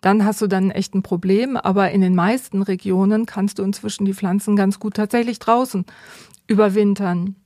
dann 0.00 0.24
hast 0.24 0.42
du 0.42 0.46
dann 0.46 0.70
echt 0.70 0.94
ein 0.94 1.02
Problem. 1.02 1.56
Aber 1.56 1.90
in 1.90 2.00
den 2.00 2.14
meisten 2.14 2.62
Regionen 2.62 3.26
kannst 3.26 3.58
du 3.58 3.62
inzwischen 3.62 4.04
die 4.04 4.14
Pflanzen 4.14 4.56
ganz 4.56 4.78
gut 4.78 4.94
tatsächlich 4.94 5.38
draußen 5.38 5.84
überwintern. 6.46 7.36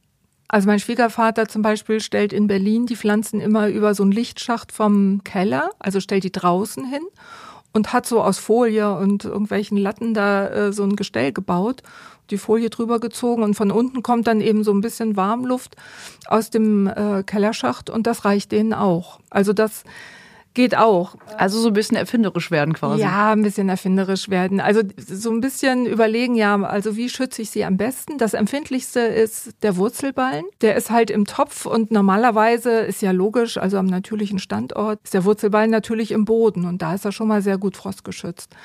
Also 0.49 0.69
mein 0.69 0.79
Schwiegervater 0.79 1.49
zum 1.49 1.63
Beispiel 1.63 2.01
stellt 2.01 2.33
in 2.33 2.47
Berlin 2.47 2.87
die 2.87 2.97
Pflanzen 2.97 3.41
immer 3.41 3.69
über 3.69 3.95
so 3.95 4.05
einen 4.05 4.13
Lichtschacht 4.13 4.71
vom 4.71 5.23
Keller, 5.25 5.71
also 5.79 6.01
stellt 6.01 6.25
die 6.25 6.33
draußen 6.33 6.85
hin 6.85 7.03
und 7.77 7.93
hat 7.93 8.07
so 8.07 8.23
aus 8.23 8.39
Folie 8.39 8.97
und 8.97 9.27
irgendwelchen 9.27 9.77
Latten 9.77 10.15
da 10.15 10.49
äh, 10.49 10.73
so 10.73 10.83
ein 10.83 10.97
Gestell 10.97 11.33
gebaut, 11.33 11.83
die 12.31 12.39
Folie 12.39 12.71
drüber 12.71 13.01
gezogen 13.01 13.43
und 13.43 13.55
von 13.55 13.71
unten 13.71 14.03
kommt 14.03 14.27
dann 14.27 14.41
eben 14.41 14.65
so 14.65 14.73
ein 14.73 14.81
bisschen 14.81 15.15
Warmluft 15.15 15.77
aus 16.27 16.49
dem 16.49 16.87
äh, 16.87 17.23
Kellerschacht 17.23 17.91
und 17.91 18.07
das 18.07 18.25
reicht 18.25 18.51
denen 18.51 18.73
auch. 18.73 19.21
Also 19.29 19.53
das 19.53 19.85
Geht 20.57 20.75
auch. 20.75 21.17
Also 21.37 21.61
so 21.61 21.69
ein 21.69 21.75
bisschen 21.75 21.99
erfinderisch 21.99 22.51
werden 22.51 22.73
quasi. 22.73 23.03
Ja, 23.03 23.33
ein 23.33 23.43
bisschen 23.43 23.69
erfinderisch 23.69 24.31
werden. 24.31 24.59
Also 24.59 24.81
so 24.97 25.31
ein 25.31 25.43
bisschen 25.43 25.85
überlegen, 25.85 26.35
ja, 26.35 26.59
also 26.63 26.97
wie 26.97 27.11
schütze 27.11 27.43
ich 27.43 27.51
sie 27.51 27.63
am 27.63 27.77
besten? 27.77 28.17
Das 28.17 28.33
empfindlichste 28.33 29.01
ist 29.01 29.63
der 29.63 29.77
Wurzelballen. 29.77 30.47
Der 30.63 30.75
ist 30.77 30.91
halt 30.91 31.11
im 31.11 31.27
Topf 31.27 31.67
und 31.67 31.91
normalerweise 31.91 32.71
ist 32.71 33.03
ja 33.03 33.11
logisch, 33.11 33.59
also 33.59 33.77
am 33.77 33.85
natürlichen 33.85 34.39
Standort 34.39 34.99
ist 35.05 35.13
der 35.13 35.27
Wurzelballen 35.27 35.71
natürlich 35.71 36.11
im 36.11 36.25
Boden 36.25 36.65
und 36.65 36.81
da 36.81 36.95
ist 36.95 37.05
er 37.05 37.13
schon 37.13 37.29
mal 37.29 37.43
sehr 37.43 37.59
gut 37.59 37.77
frostgeschützt. 37.77 38.57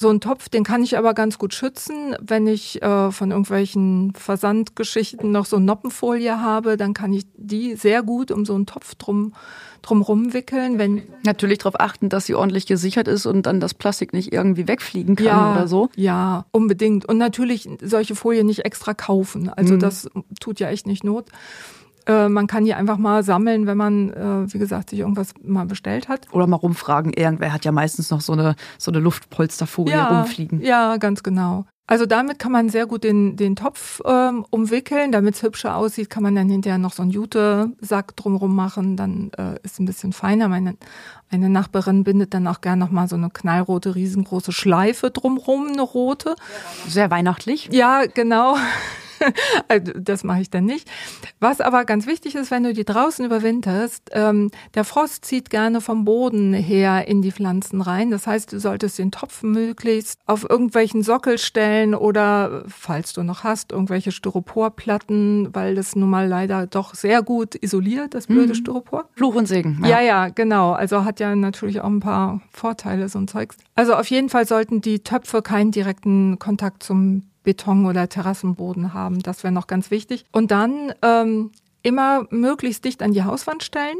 So 0.00 0.10
ein 0.10 0.20
Topf, 0.20 0.48
den 0.48 0.62
kann 0.62 0.84
ich 0.84 0.96
aber 0.96 1.12
ganz 1.12 1.38
gut 1.38 1.54
schützen. 1.54 2.14
Wenn 2.20 2.46
ich 2.46 2.80
äh, 2.82 3.10
von 3.10 3.32
irgendwelchen 3.32 4.12
Versandgeschichten 4.14 5.32
noch 5.32 5.44
so 5.44 5.58
Noppenfolie 5.58 6.40
habe, 6.40 6.76
dann 6.76 6.94
kann 6.94 7.12
ich 7.12 7.24
die 7.36 7.74
sehr 7.74 8.04
gut 8.04 8.30
um 8.30 8.44
so 8.44 8.54
einen 8.54 8.66
Topf 8.66 8.94
drum 8.94 9.32
drumherum 9.82 10.32
wickeln. 10.34 10.78
Wenn 10.78 11.02
Natürlich 11.24 11.58
darauf 11.58 11.80
achten, 11.80 12.08
dass 12.08 12.26
sie 12.26 12.34
ordentlich 12.34 12.66
gesichert 12.66 13.08
ist 13.08 13.26
und 13.26 13.46
dann 13.46 13.58
das 13.58 13.74
Plastik 13.74 14.12
nicht 14.12 14.32
irgendwie 14.32 14.68
wegfliegen 14.68 15.16
kann 15.16 15.26
ja, 15.26 15.52
oder 15.52 15.68
so. 15.68 15.90
Ja, 15.96 16.46
unbedingt. 16.52 17.08
Und 17.08 17.18
natürlich 17.18 17.68
solche 17.82 18.14
Folie 18.14 18.44
nicht 18.44 18.64
extra 18.64 18.94
kaufen. 18.94 19.48
Also 19.48 19.74
mhm. 19.74 19.80
das 19.80 20.08
tut 20.40 20.60
ja 20.60 20.68
echt 20.68 20.86
nicht 20.86 21.04
Not. 21.04 21.26
Äh, 22.08 22.28
man 22.28 22.46
kann 22.46 22.64
die 22.64 22.74
einfach 22.74 22.96
mal 22.96 23.22
sammeln, 23.22 23.66
wenn 23.66 23.76
man, 23.76 24.10
äh, 24.10 24.52
wie 24.52 24.58
gesagt, 24.58 24.90
sich 24.90 24.98
irgendwas 24.98 25.34
mal 25.42 25.66
bestellt 25.66 26.08
hat. 26.08 26.26
Oder 26.32 26.46
mal 26.46 26.56
rumfragen. 26.56 27.12
Irgendwer 27.12 27.52
hat 27.52 27.64
ja 27.64 27.72
meistens 27.72 28.10
noch 28.10 28.22
so 28.22 28.32
eine, 28.32 28.56
so 28.78 28.90
eine 28.90 28.98
Luftpolsterfolie 28.98 29.94
ja, 29.94 30.06
rumfliegen. 30.06 30.62
Ja, 30.62 30.96
ganz 30.96 31.22
genau. 31.22 31.66
Also 31.90 32.04
damit 32.04 32.38
kann 32.38 32.52
man 32.52 32.68
sehr 32.68 32.86
gut 32.86 33.02
den, 33.02 33.36
den 33.36 33.56
Topf 33.56 34.02
ähm, 34.04 34.44
umwickeln. 34.50 35.10
Damit 35.10 35.36
es 35.36 35.42
hübscher 35.42 35.74
aussieht, 35.74 36.10
kann 36.10 36.22
man 36.22 36.34
dann 36.34 36.50
hinterher 36.50 36.76
noch 36.76 36.92
so 36.92 37.00
einen 37.00 37.10
Jute-Sack 37.10 38.14
drumrum 38.14 38.54
machen. 38.54 38.96
Dann 38.96 39.30
äh, 39.38 39.54
ist 39.62 39.74
es 39.74 39.78
ein 39.78 39.86
bisschen 39.86 40.12
feiner. 40.12 40.48
Meine, 40.48 40.76
eine 41.30 41.48
Nachbarin 41.48 42.04
bindet 42.04 42.34
dann 42.34 42.46
auch 42.46 42.60
gern 42.60 42.78
noch 42.78 42.90
mal 42.90 43.08
so 43.08 43.16
eine 43.16 43.30
knallrote, 43.30 43.94
riesengroße 43.94 44.52
Schleife 44.52 45.10
drumrum, 45.10 45.68
eine 45.68 45.80
rote. 45.80 46.36
Sehr 46.86 47.10
weihnachtlich. 47.10 47.70
Ja, 47.72 48.04
genau. 48.04 48.56
Also, 49.68 49.92
das 49.92 50.24
mache 50.24 50.40
ich 50.40 50.50
dann 50.50 50.64
nicht. 50.64 50.88
Was 51.40 51.60
aber 51.60 51.84
ganz 51.84 52.06
wichtig 52.06 52.34
ist, 52.34 52.50
wenn 52.50 52.62
du 52.62 52.72
die 52.72 52.84
draußen 52.84 53.24
überwinterst, 53.24 54.10
ähm, 54.12 54.50
der 54.74 54.84
Frost 54.84 55.24
zieht 55.24 55.50
gerne 55.50 55.80
vom 55.80 56.04
Boden 56.04 56.54
her 56.54 57.06
in 57.06 57.22
die 57.22 57.32
Pflanzen 57.32 57.80
rein. 57.80 58.10
Das 58.10 58.26
heißt, 58.26 58.52
du 58.52 58.60
solltest 58.60 58.98
den 58.98 59.10
Topf 59.10 59.42
möglichst 59.42 60.20
auf 60.26 60.48
irgendwelchen 60.48 61.02
Sockel 61.02 61.38
stellen 61.38 61.94
oder, 61.94 62.64
falls 62.68 63.12
du 63.12 63.22
noch 63.22 63.44
hast, 63.44 63.72
irgendwelche 63.72 64.12
Styroporplatten, 64.12 65.54
weil 65.54 65.74
das 65.74 65.96
nun 65.96 66.10
mal 66.10 66.26
leider 66.26 66.66
doch 66.66 66.94
sehr 66.94 67.22
gut 67.22 67.54
isoliert, 67.54 68.14
das 68.14 68.26
blöde 68.26 68.48
mhm. 68.48 68.54
Styropor. 68.54 69.08
Fluch 69.14 69.34
und 69.34 69.46
Segen. 69.46 69.80
Ja. 69.82 69.88
ja, 69.88 70.00
ja, 70.00 70.28
genau. 70.28 70.72
Also 70.72 71.04
hat 71.04 71.20
ja 71.20 71.34
natürlich 71.34 71.80
auch 71.80 71.88
ein 71.88 72.00
paar 72.00 72.40
Vorteile, 72.50 73.08
so 73.08 73.18
ein 73.18 73.28
Zeugs. 73.28 73.56
Also 73.74 73.94
auf 73.94 74.08
jeden 74.08 74.28
Fall 74.28 74.46
sollten 74.46 74.80
die 74.80 75.00
Töpfe 75.00 75.42
keinen 75.42 75.70
direkten 75.70 76.38
Kontakt 76.38 76.82
zum 76.82 77.27
Beton- 77.44 77.86
oder 77.86 78.08
Terrassenboden 78.08 78.94
haben. 78.94 79.20
Das 79.20 79.42
wäre 79.42 79.52
noch 79.52 79.66
ganz 79.66 79.90
wichtig. 79.90 80.24
Und 80.32 80.50
dann 80.50 80.92
ähm, 81.02 81.52
immer 81.82 82.26
möglichst 82.30 82.84
dicht 82.84 83.02
an 83.02 83.12
die 83.12 83.24
Hauswand 83.24 83.62
stellen 83.62 83.98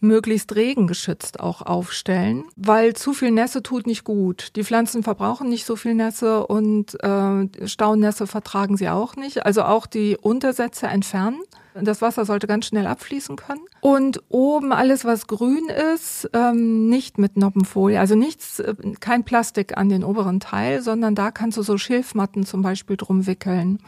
möglichst 0.00 0.54
regengeschützt 0.54 1.40
auch 1.40 1.62
aufstellen, 1.62 2.44
weil 2.56 2.94
zu 2.94 3.12
viel 3.12 3.30
Nässe 3.30 3.62
tut 3.62 3.86
nicht 3.86 4.04
gut. 4.04 4.54
Die 4.56 4.64
Pflanzen 4.64 5.02
verbrauchen 5.02 5.48
nicht 5.48 5.64
so 5.64 5.76
viel 5.76 5.94
Nässe 5.94 6.46
und 6.46 7.02
äh, 7.02 7.66
Staunässe 7.66 8.26
vertragen 8.26 8.76
sie 8.76 8.88
auch 8.88 9.16
nicht. 9.16 9.44
Also 9.44 9.62
auch 9.62 9.86
die 9.86 10.16
Untersätze 10.16 10.86
entfernen. 10.86 11.40
Das 11.80 12.02
Wasser 12.02 12.24
sollte 12.24 12.46
ganz 12.46 12.66
schnell 12.66 12.86
abfließen 12.86 13.36
können. 13.36 13.60
Und 13.80 14.22
oben 14.28 14.72
alles, 14.72 15.04
was 15.04 15.26
grün 15.26 15.68
ist, 15.94 16.30
ähm, 16.32 16.88
nicht 16.88 17.18
mit 17.18 17.36
Noppenfolie, 17.36 18.00
also 18.00 18.14
nichts, 18.14 18.60
äh, 18.60 18.74
kein 19.00 19.24
Plastik 19.24 19.76
an 19.76 19.88
den 19.88 20.04
oberen 20.04 20.40
Teil, 20.40 20.82
sondern 20.82 21.14
da 21.14 21.30
kannst 21.30 21.58
du 21.58 21.62
so 21.62 21.76
Schilfmatten 21.78 22.46
zum 22.46 22.62
Beispiel 22.62 22.96
drum 22.96 23.26
wickeln. 23.26 23.78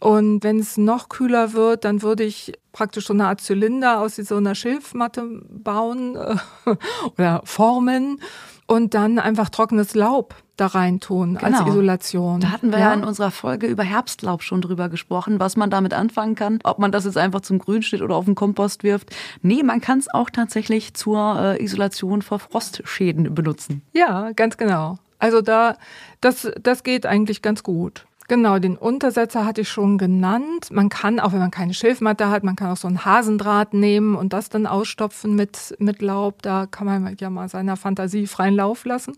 Und 0.00 0.44
wenn 0.44 0.60
es 0.60 0.76
noch 0.76 1.08
kühler 1.08 1.52
wird, 1.52 1.84
dann 1.84 2.02
würde 2.02 2.22
ich 2.24 2.52
praktisch 2.72 3.06
so 3.06 3.12
eine 3.12 3.26
Art 3.26 3.40
Zylinder 3.40 4.00
aus 4.00 4.16
so 4.16 4.36
einer 4.36 4.54
Schilfmatte 4.54 5.42
bauen 5.48 6.16
äh, 6.16 6.36
oder 7.16 7.42
formen 7.44 8.20
und 8.66 8.94
dann 8.94 9.18
einfach 9.18 9.48
trockenes 9.48 9.94
Laub 9.94 10.36
da 10.56 10.66
rein 10.66 11.00
tun 11.00 11.38
genau. 11.40 11.58
als 11.58 11.68
Isolation. 11.68 12.40
Da 12.40 12.50
hatten 12.50 12.70
wir 12.70 12.78
ja. 12.78 12.88
ja. 12.88 12.94
in 12.94 13.04
unserer 13.04 13.30
Folge 13.30 13.66
über 13.66 13.82
Herbstlaub 13.82 14.42
schon 14.42 14.60
drüber 14.60 14.88
gesprochen, 14.88 15.40
was 15.40 15.56
man 15.56 15.70
damit 15.70 15.94
anfangen 15.94 16.34
kann, 16.34 16.58
ob 16.64 16.78
man 16.78 16.92
das 16.92 17.04
jetzt 17.04 17.16
einfach 17.16 17.40
zum 17.40 17.58
Grünschnitt 17.58 18.02
oder 18.02 18.16
auf 18.16 18.26
den 18.26 18.34
Kompost 18.34 18.82
wirft. 18.82 19.14
Nee, 19.42 19.62
man 19.62 19.80
kann 19.80 19.98
es 19.98 20.12
auch 20.12 20.30
tatsächlich 20.30 20.94
zur 20.94 21.56
äh, 21.58 21.62
Isolation 21.62 22.22
vor 22.22 22.38
Frostschäden 22.38 23.34
benutzen. 23.34 23.82
Ja, 23.92 24.32
ganz 24.32 24.56
genau. 24.56 24.98
Also 25.18 25.40
da, 25.40 25.76
das, 26.20 26.50
das 26.60 26.82
geht 26.82 27.06
eigentlich 27.06 27.42
ganz 27.42 27.62
gut. 27.62 28.06
Genau, 28.28 28.58
den 28.58 28.76
Untersetzer 28.76 29.46
hatte 29.46 29.62
ich 29.62 29.70
schon 29.70 29.96
genannt. 29.96 30.70
Man 30.70 30.90
kann, 30.90 31.18
auch 31.18 31.32
wenn 31.32 31.38
man 31.38 31.50
keine 31.50 31.72
Schilfmatte 31.72 32.28
hat, 32.28 32.44
man 32.44 32.56
kann 32.56 32.70
auch 32.70 32.76
so 32.76 32.86
ein 32.86 33.06
Hasendraht 33.06 33.72
nehmen 33.72 34.14
und 34.14 34.34
das 34.34 34.50
dann 34.50 34.66
ausstopfen 34.66 35.34
mit, 35.34 35.74
mit 35.78 36.02
Laub. 36.02 36.42
Da 36.42 36.66
kann 36.66 36.86
man 36.86 37.16
ja 37.18 37.30
mal 37.30 37.48
seiner 37.48 37.76
Fantasie 37.76 38.26
freien 38.26 38.54
Lauf 38.54 38.84
lassen. 38.84 39.16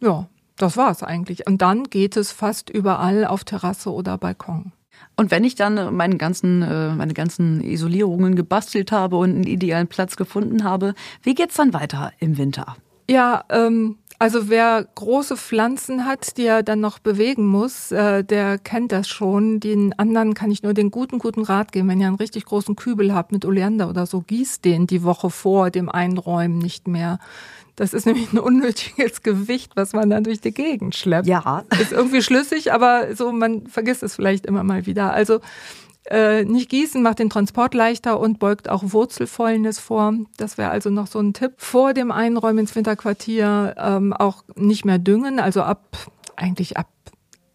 Ja, 0.00 0.26
das 0.56 0.76
war's 0.76 1.04
eigentlich. 1.04 1.46
Und 1.46 1.62
dann 1.62 1.84
geht 1.84 2.16
es 2.16 2.32
fast 2.32 2.68
überall 2.68 3.24
auf 3.24 3.44
Terrasse 3.44 3.92
oder 3.92 4.18
Balkon. 4.18 4.72
Und 5.16 5.30
wenn 5.30 5.44
ich 5.44 5.54
dann 5.54 5.94
meinen 5.94 6.18
ganzen, 6.18 6.62
äh, 6.62 6.92
meine 6.92 7.14
ganzen 7.14 7.62
Isolierungen 7.62 8.34
gebastelt 8.34 8.90
habe 8.90 9.18
und 9.18 9.30
einen 9.30 9.44
idealen 9.44 9.86
Platz 9.86 10.16
gefunden 10.16 10.64
habe, 10.64 10.94
wie 11.22 11.34
geht's 11.36 11.54
dann 11.54 11.74
weiter 11.74 12.12
im 12.18 12.38
Winter? 12.38 12.76
Ja, 13.08 13.44
ähm, 13.50 13.98
also 14.20 14.50
wer 14.50 14.86
große 14.96 15.38
Pflanzen 15.38 16.04
hat, 16.04 16.36
die 16.36 16.44
er 16.44 16.62
dann 16.62 16.78
noch 16.78 16.98
bewegen 16.98 17.46
muss, 17.46 17.90
äh, 17.90 18.22
der 18.22 18.58
kennt 18.58 18.92
das 18.92 19.08
schon. 19.08 19.60
Den 19.60 19.98
anderen 19.98 20.34
kann 20.34 20.50
ich 20.50 20.62
nur 20.62 20.74
den 20.74 20.90
guten, 20.90 21.18
guten 21.18 21.42
Rat 21.42 21.72
geben. 21.72 21.88
Wenn 21.88 22.02
ihr 22.02 22.06
einen 22.06 22.16
richtig 22.16 22.44
großen 22.44 22.76
Kübel 22.76 23.14
habt 23.14 23.32
mit 23.32 23.46
Oleander 23.46 23.88
oder 23.88 24.04
so, 24.04 24.20
gießt 24.20 24.62
den 24.62 24.86
die 24.86 25.04
Woche 25.04 25.30
vor 25.30 25.70
dem 25.70 25.88
Einräumen 25.88 26.58
nicht 26.58 26.86
mehr. 26.86 27.18
Das 27.76 27.94
ist 27.94 28.04
nämlich 28.06 28.30
ein 28.30 28.38
unnötiges 28.38 29.22
Gewicht, 29.22 29.72
was 29.74 29.94
man 29.94 30.10
dann 30.10 30.24
durch 30.24 30.42
die 30.42 30.52
Gegend 30.52 30.94
schleppt. 30.94 31.26
Ja. 31.26 31.64
Ist 31.80 31.92
irgendwie 31.92 32.20
schlüssig, 32.20 32.74
aber 32.74 33.16
so, 33.16 33.32
man 33.32 33.68
vergisst 33.68 34.02
es 34.02 34.16
vielleicht 34.16 34.44
immer 34.44 34.64
mal 34.64 34.84
wieder. 34.84 35.14
Also 35.14 35.40
äh, 36.06 36.44
nicht 36.44 36.70
gießen 36.70 37.02
macht 37.02 37.18
den 37.18 37.30
Transport 37.30 37.74
leichter 37.74 38.18
und 38.18 38.38
beugt 38.38 38.68
auch 38.68 38.82
Wurzelfäulnis 38.86 39.78
vor. 39.78 40.14
Das 40.36 40.58
wäre 40.58 40.70
also 40.70 40.90
noch 40.90 41.06
so 41.06 41.18
ein 41.20 41.34
Tipp. 41.34 41.52
Vor 41.58 41.94
dem 41.94 42.10
Einräumen 42.10 42.60
ins 42.60 42.74
Winterquartier 42.74 43.74
ähm, 43.78 44.12
auch 44.12 44.42
nicht 44.56 44.84
mehr 44.84 44.98
düngen, 44.98 45.40
also 45.40 45.62
ab 45.62 45.96
eigentlich 46.36 46.76
ab 46.76 46.88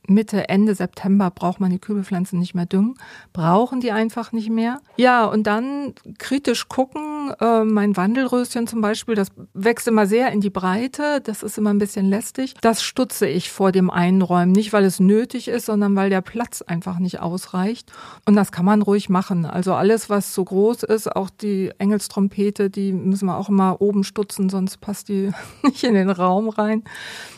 Mitte, 0.07 0.49
Ende 0.49 0.75
September 0.75 1.31
braucht 1.31 1.59
man 1.59 1.71
die 1.71 1.79
Kübelpflanzen 1.79 2.39
nicht 2.39 2.55
mehr 2.55 2.65
düngen, 2.65 2.95
brauchen 3.33 3.79
die 3.79 3.91
einfach 3.91 4.31
nicht 4.31 4.49
mehr. 4.49 4.79
Ja, 4.97 5.25
und 5.25 5.43
dann 5.47 5.93
kritisch 6.17 6.67
gucken, 6.67 7.33
äh, 7.39 7.63
mein 7.63 7.97
Wandelröschen 7.97 8.67
zum 8.67 8.81
Beispiel, 8.81 9.15
das 9.15 9.29
wächst 9.53 9.87
immer 9.87 10.05
sehr 10.07 10.31
in 10.31 10.41
die 10.41 10.49
Breite, 10.49 11.21
das 11.21 11.43
ist 11.43 11.57
immer 11.57 11.71
ein 11.71 11.79
bisschen 11.79 12.09
lästig. 12.09 12.53
Das 12.61 12.83
stutze 12.83 13.27
ich 13.27 13.51
vor 13.51 13.71
dem 13.71 13.89
Einräumen, 13.89 14.51
nicht 14.51 14.73
weil 14.73 14.85
es 14.85 14.99
nötig 14.99 15.47
ist, 15.47 15.65
sondern 15.65 15.95
weil 15.95 16.09
der 16.09 16.21
Platz 16.21 16.61
einfach 16.61 16.99
nicht 16.99 17.19
ausreicht. 17.19 17.91
Und 18.25 18.35
das 18.35 18.51
kann 18.51 18.65
man 18.65 18.81
ruhig 18.81 19.09
machen. 19.09 19.45
Also 19.45 19.73
alles, 19.73 20.09
was 20.09 20.33
so 20.33 20.43
groß 20.43 20.83
ist, 20.83 21.13
auch 21.15 21.29
die 21.29 21.71
Engelstrompete, 21.77 22.69
die 22.69 22.93
müssen 22.93 23.25
wir 23.25 23.37
auch 23.37 23.49
immer 23.49 23.81
oben 23.81 24.03
stutzen, 24.03 24.49
sonst 24.49 24.81
passt 24.81 25.09
die 25.09 25.31
nicht 25.63 25.83
in 25.83 25.93
den 25.93 26.09
Raum 26.09 26.49
rein. 26.49 26.83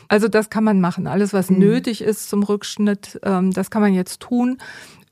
Also 0.08 0.28
das 0.28 0.50
kann 0.50 0.64
man 0.64 0.82
machen. 0.82 1.08
Alles, 1.08 1.34
was 1.34 1.50
mhm. 1.50 1.60
nötig 1.60 2.02
ist 2.02 2.30
zum 2.30 2.44
Rückschnitt, 2.44 3.20
ähm, 3.24 3.52
das 3.52 3.70
kann 3.70 3.82
man 3.82 3.94
jetzt 3.94 4.20
tun. 4.22 4.58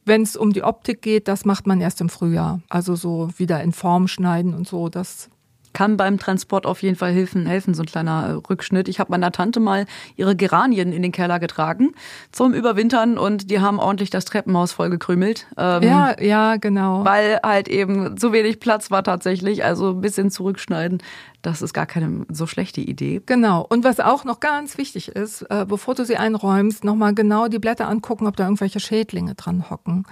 Wenn 0.05 0.21
es 0.21 0.35
um 0.35 0.53
die 0.53 0.63
Optik 0.63 1.01
geht, 1.01 1.27
das 1.27 1.45
macht 1.45 1.65
man 1.65 1.81
erst 1.81 1.99
im 1.99 2.09
Frühjahr. 2.09 2.61
Also 2.69 2.95
so 2.95 3.29
wieder 3.37 3.63
in 3.63 3.71
Form 3.71 4.07
schneiden 4.07 4.53
und 4.53 4.67
so, 4.67 4.89
das 4.89 5.29
kann 5.75 5.97
beim 5.97 6.17
Transport 6.17 6.65
auf 6.65 6.81
jeden 6.81 6.95
Fall 6.95 7.11
helfen, 7.11 7.45
helfen 7.45 7.75
so 7.75 7.83
ein 7.83 7.85
kleiner 7.85 8.27
äh, 8.27 8.31
Rückschnitt. 8.49 8.87
Ich 8.87 8.99
habe 8.99 9.11
meiner 9.11 9.31
Tante 9.31 9.59
mal 9.59 9.85
ihre 10.15 10.35
Geranien 10.35 10.91
in 10.91 11.03
den 11.03 11.11
Keller 11.11 11.39
getragen 11.39 11.91
zum 12.31 12.53
Überwintern 12.53 13.19
und 13.19 13.51
die 13.51 13.59
haben 13.59 13.77
ordentlich 13.77 14.09
das 14.09 14.25
Treppenhaus 14.25 14.71
vollgekrümelt. 14.71 15.45
Ähm, 15.57 15.83
ja, 15.83 16.19
ja, 16.19 16.55
genau. 16.55 17.05
Weil 17.05 17.39
halt 17.43 17.67
eben 17.67 18.17
zu 18.17 18.31
wenig 18.31 18.59
Platz 18.59 18.89
war 18.89 19.03
tatsächlich. 19.03 19.63
Also 19.63 19.91
ein 19.91 20.01
bisschen 20.01 20.31
zurückschneiden 20.31 21.03
das 21.45 21.61
ist 21.61 21.73
gar 21.73 21.85
keine 21.85 22.25
so 22.29 22.47
schlechte 22.47 22.81
Idee. 22.81 23.21
Genau. 23.23 23.63
Und 23.69 23.83
was 23.83 23.99
auch 23.99 24.23
noch 24.23 24.39
ganz 24.39 24.79
wichtig 24.79 25.09
ist, 25.09 25.43
äh, 25.43 25.65
bevor 25.67 25.93
du 25.93 26.03
sie 26.03 26.17
einräumst, 26.17 26.83
nochmal 26.83 27.13
genau 27.13 27.47
die 27.47 27.59
Blätter 27.59 27.87
angucken, 27.87 28.25
ob 28.25 28.35
da 28.35 28.45
irgendwelche 28.45 28.79
Schädlinge 28.79 29.35
dran 29.35 29.69
hocken 29.69 30.05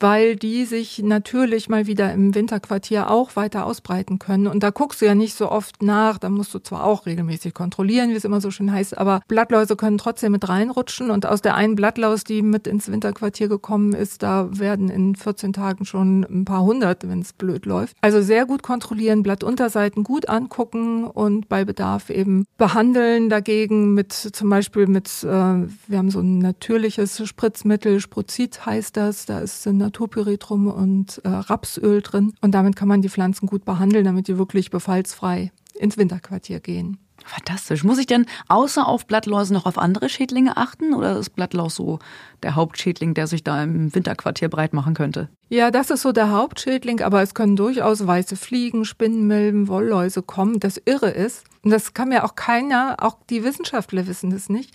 weil 0.00 0.36
die 0.36 0.64
sich 0.64 1.02
natürlich 1.02 1.68
mal 1.68 1.86
wieder 1.86 2.12
im 2.12 2.34
Winterquartier 2.34 3.10
auch 3.10 3.36
weiter 3.36 3.66
ausbreiten 3.66 4.18
können. 4.18 4.46
Und 4.46 4.62
da 4.62 4.70
guckst 4.70 5.00
du 5.00 5.06
ja 5.06 5.14
nicht 5.14 5.34
so 5.34 5.50
oft 5.50 5.82
nach, 5.82 6.18
da 6.18 6.28
musst 6.28 6.54
du 6.54 6.58
zwar 6.58 6.84
auch 6.84 7.06
regelmäßig 7.06 7.54
kontrollieren, 7.54 8.10
wie 8.10 8.14
es 8.14 8.24
immer 8.24 8.40
so 8.40 8.50
schön 8.50 8.72
heißt, 8.72 8.96
aber 8.98 9.20
Blattläuse 9.28 9.76
können 9.76 9.98
trotzdem 9.98 10.32
mit 10.32 10.48
reinrutschen 10.48 11.10
und 11.10 11.26
aus 11.26 11.42
der 11.42 11.54
einen 11.54 11.76
Blattlaus, 11.76 12.24
die 12.24 12.42
mit 12.42 12.66
ins 12.66 12.90
Winterquartier 12.90 13.48
gekommen 13.48 13.92
ist, 13.92 14.22
da 14.22 14.48
werden 14.50 14.88
in 14.88 15.16
14 15.16 15.52
Tagen 15.52 15.84
schon 15.84 16.24
ein 16.24 16.44
paar 16.44 16.62
hundert, 16.62 17.08
wenn 17.08 17.20
es 17.20 17.32
blöd 17.32 17.66
läuft. 17.66 17.96
Also 18.00 18.20
sehr 18.20 18.46
gut 18.46 18.62
kontrollieren, 18.62 19.22
Blattunterseiten 19.22 20.04
gut 20.04 20.28
angucken 20.28 21.04
und 21.04 21.48
bei 21.48 21.64
Bedarf 21.64 22.10
eben 22.10 22.44
behandeln 22.58 23.28
dagegen 23.28 23.94
mit 23.94 24.12
zum 24.12 24.50
Beispiel 24.50 24.86
mit, 24.86 25.08
äh, 25.22 25.26
wir 25.26 25.98
haben 25.98 26.10
so 26.10 26.20
ein 26.20 26.38
natürliches 26.38 27.26
Spritzmittel, 27.26 28.00
Sprozid 28.00 28.64
heißt 28.66 28.96
das, 28.96 29.26
da 29.26 29.40
ist 29.40 29.66
eine 29.66 29.85
Naturpyretrum 29.86 30.66
und 30.66 31.20
äh, 31.24 31.28
Rapsöl 31.28 32.02
drin. 32.02 32.34
Und 32.40 32.52
damit 32.52 32.76
kann 32.76 32.88
man 32.88 33.02
die 33.02 33.08
Pflanzen 33.08 33.46
gut 33.46 33.64
behandeln, 33.64 34.04
damit 34.04 34.28
die 34.28 34.38
wirklich 34.38 34.70
befallsfrei 34.70 35.52
ins 35.74 35.96
Winterquartier 35.96 36.60
gehen. 36.60 36.98
Fantastisch. 37.24 37.82
Muss 37.82 37.98
ich 37.98 38.06
denn 38.06 38.26
außer 38.48 38.86
auf 38.86 39.06
Blattläuse 39.06 39.52
noch 39.52 39.66
auf 39.66 39.78
andere 39.78 40.08
Schädlinge 40.08 40.56
achten 40.56 40.94
oder 40.94 41.18
ist 41.18 41.30
Blattlaus 41.30 41.74
so 41.74 41.98
der 42.42 42.54
Hauptschädling, 42.54 43.14
der 43.14 43.26
sich 43.26 43.42
da 43.42 43.62
im 43.62 43.92
Winterquartier 43.94 44.48
breit 44.48 44.72
machen 44.72 44.94
könnte? 44.94 45.28
Ja, 45.48 45.70
das 45.70 45.90
ist 45.90 46.02
so 46.02 46.12
der 46.12 46.30
Hauptschädling, 46.30 47.02
aber 47.02 47.22
es 47.22 47.34
können 47.34 47.56
durchaus 47.56 48.06
weiße 48.06 48.36
Fliegen, 48.36 48.84
Spinnenmilben, 48.84 49.66
Wollläuse 49.66 50.22
kommen. 50.22 50.60
Das 50.60 50.80
Irre 50.84 51.10
ist, 51.10 51.44
und 51.62 51.70
das 51.70 51.94
kann 51.94 52.10
mir 52.10 52.24
auch 52.24 52.36
keiner, 52.36 52.96
auch 53.00 53.16
die 53.28 53.42
Wissenschaftler 53.42 54.06
wissen 54.06 54.30
das 54.30 54.48
nicht, 54.48 54.72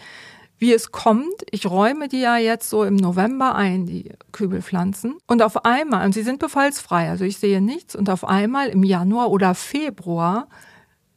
wie 0.61 0.71
es 0.71 0.91
kommt. 0.91 1.43
Ich 1.49 1.65
räume 1.65 2.07
die 2.07 2.19
ja 2.19 2.37
jetzt 2.37 2.69
so 2.69 2.83
im 2.83 2.95
November 2.95 3.55
ein, 3.55 3.87
die 3.87 4.11
Kübelpflanzen. 4.31 5.17
Und 5.25 5.41
auf 5.41 5.65
einmal, 5.65 6.05
und 6.05 6.13
sie 6.13 6.21
sind 6.21 6.37
befallsfrei, 6.37 7.09
also 7.09 7.25
ich 7.25 7.39
sehe 7.39 7.61
nichts, 7.61 7.95
und 7.95 8.11
auf 8.11 8.23
einmal 8.23 8.69
im 8.69 8.83
Januar 8.83 9.31
oder 9.31 9.55
Februar 9.55 10.47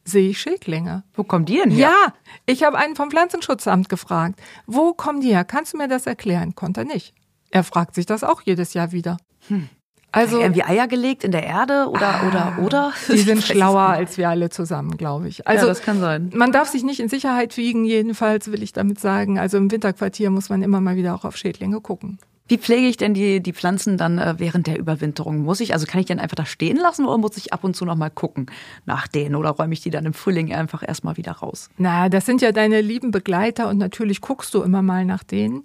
sehe 0.03 0.29
ich 0.29 0.39
Schädlinge. 0.39 1.03
Wo 1.13 1.23
kommen 1.23 1.45
die 1.45 1.57
denn 1.57 1.69
her? 1.69 1.89
Ja, 1.89 2.13
ich 2.47 2.63
habe 2.63 2.77
einen 2.79 2.95
vom 2.95 3.11
Pflanzenschutzamt 3.11 3.87
gefragt. 3.87 4.41
Wo 4.65 4.93
kommen 4.93 5.21
die 5.21 5.29
her? 5.29 5.45
Kannst 5.45 5.73
du 5.73 5.77
mir 5.77 5.87
das 5.87 6.07
erklären? 6.07 6.55
Konnte 6.55 6.81
er 6.81 6.85
nicht. 6.85 7.13
Er 7.51 7.63
fragt 7.63 7.93
sich 7.93 8.07
das 8.07 8.23
auch 8.23 8.41
jedes 8.41 8.73
Jahr 8.73 8.91
wieder. 8.91 9.17
Hm. 9.47 9.69
Also 10.15 10.39
irgendwie 10.39 10.63
Eier 10.63 10.87
gelegt 10.87 11.25
in 11.25 11.31
der 11.31 11.43
Erde 11.43 11.87
oder 11.89 12.21
ah, 12.21 12.27
oder 12.27 12.63
oder? 12.63 12.93
Die 13.11 13.17
sind 13.17 13.43
schlauer 13.43 13.81
als 13.81 14.17
wir 14.17 14.29
alle 14.29 14.49
zusammen, 14.49 14.95
glaube 14.95 15.27
ich. 15.27 15.45
Also 15.45 15.65
ja, 15.65 15.67
das 15.67 15.81
kann 15.81 15.99
sein. 15.99 16.31
Man 16.33 16.53
darf 16.53 16.69
sich 16.69 16.83
nicht 16.83 17.01
in 17.01 17.09
Sicherheit 17.09 17.57
wiegen, 17.57 17.83
jedenfalls 17.83 18.49
will 18.51 18.63
ich 18.63 18.71
damit 18.71 18.99
sagen. 18.99 19.37
Also 19.39 19.57
im 19.57 19.69
Winterquartier 19.69 20.29
muss 20.29 20.49
man 20.49 20.63
immer 20.63 20.79
mal 20.79 20.95
wieder 20.95 21.15
auch 21.15 21.25
auf 21.25 21.35
Schädlinge 21.35 21.81
gucken. 21.81 22.17
Wie 22.47 22.59
pflege 22.59 22.87
ich 22.87 22.95
denn 22.95 23.15
die, 23.15 23.41
die 23.41 23.53
Pflanzen 23.53 23.97
dann 23.97 24.19
äh, 24.19 24.35
während 24.37 24.67
der 24.67 24.77
Überwinterung? 24.77 25.39
Muss 25.39 25.61
ich, 25.61 25.73
also 25.73 25.87
kann 25.87 25.99
ich 25.99 26.05
die 26.05 26.13
dann 26.13 26.19
einfach 26.19 26.35
da 26.35 26.45
stehen 26.45 26.77
lassen 26.77 27.05
oder 27.05 27.17
muss 27.17 27.37
ich 27.37 27.53
ab 27.53 27.63
und 27.63 27.75
zu 27.75 27.85
noch 27.85 27.95
mal 27.95 28.11
gucken 28.11 28.45
nach 28.85 29.07
denen 29.07 29.33
oder 29.33 29.49
räume 29.49 29.73
ich 29.73 29.81
die 29.81 29.89
dann 29.89 30.05
im 30.05 30.13
Frühling 30.13 30.53
einfach 30.53 30.87
erstmal 30.87 31.17
wieder 31.17 31.31
raus? 31.31 31.69
Na, 31.77 32.07
das 32.07 32.27
sind 32.27 32.41
ja 32.41 32.51
deine 32.51 32.81
lieben 32.81 33.09
Begleiter 33.09 33.67
und 33.67 33.79
natürlich 33.79 34.21
guckst 34.21 34.53
du 34.53 34.61
immer 34.61 34.83
mal 34.83 35.05
nach 35.05 35.23
denen. 35.23 35.63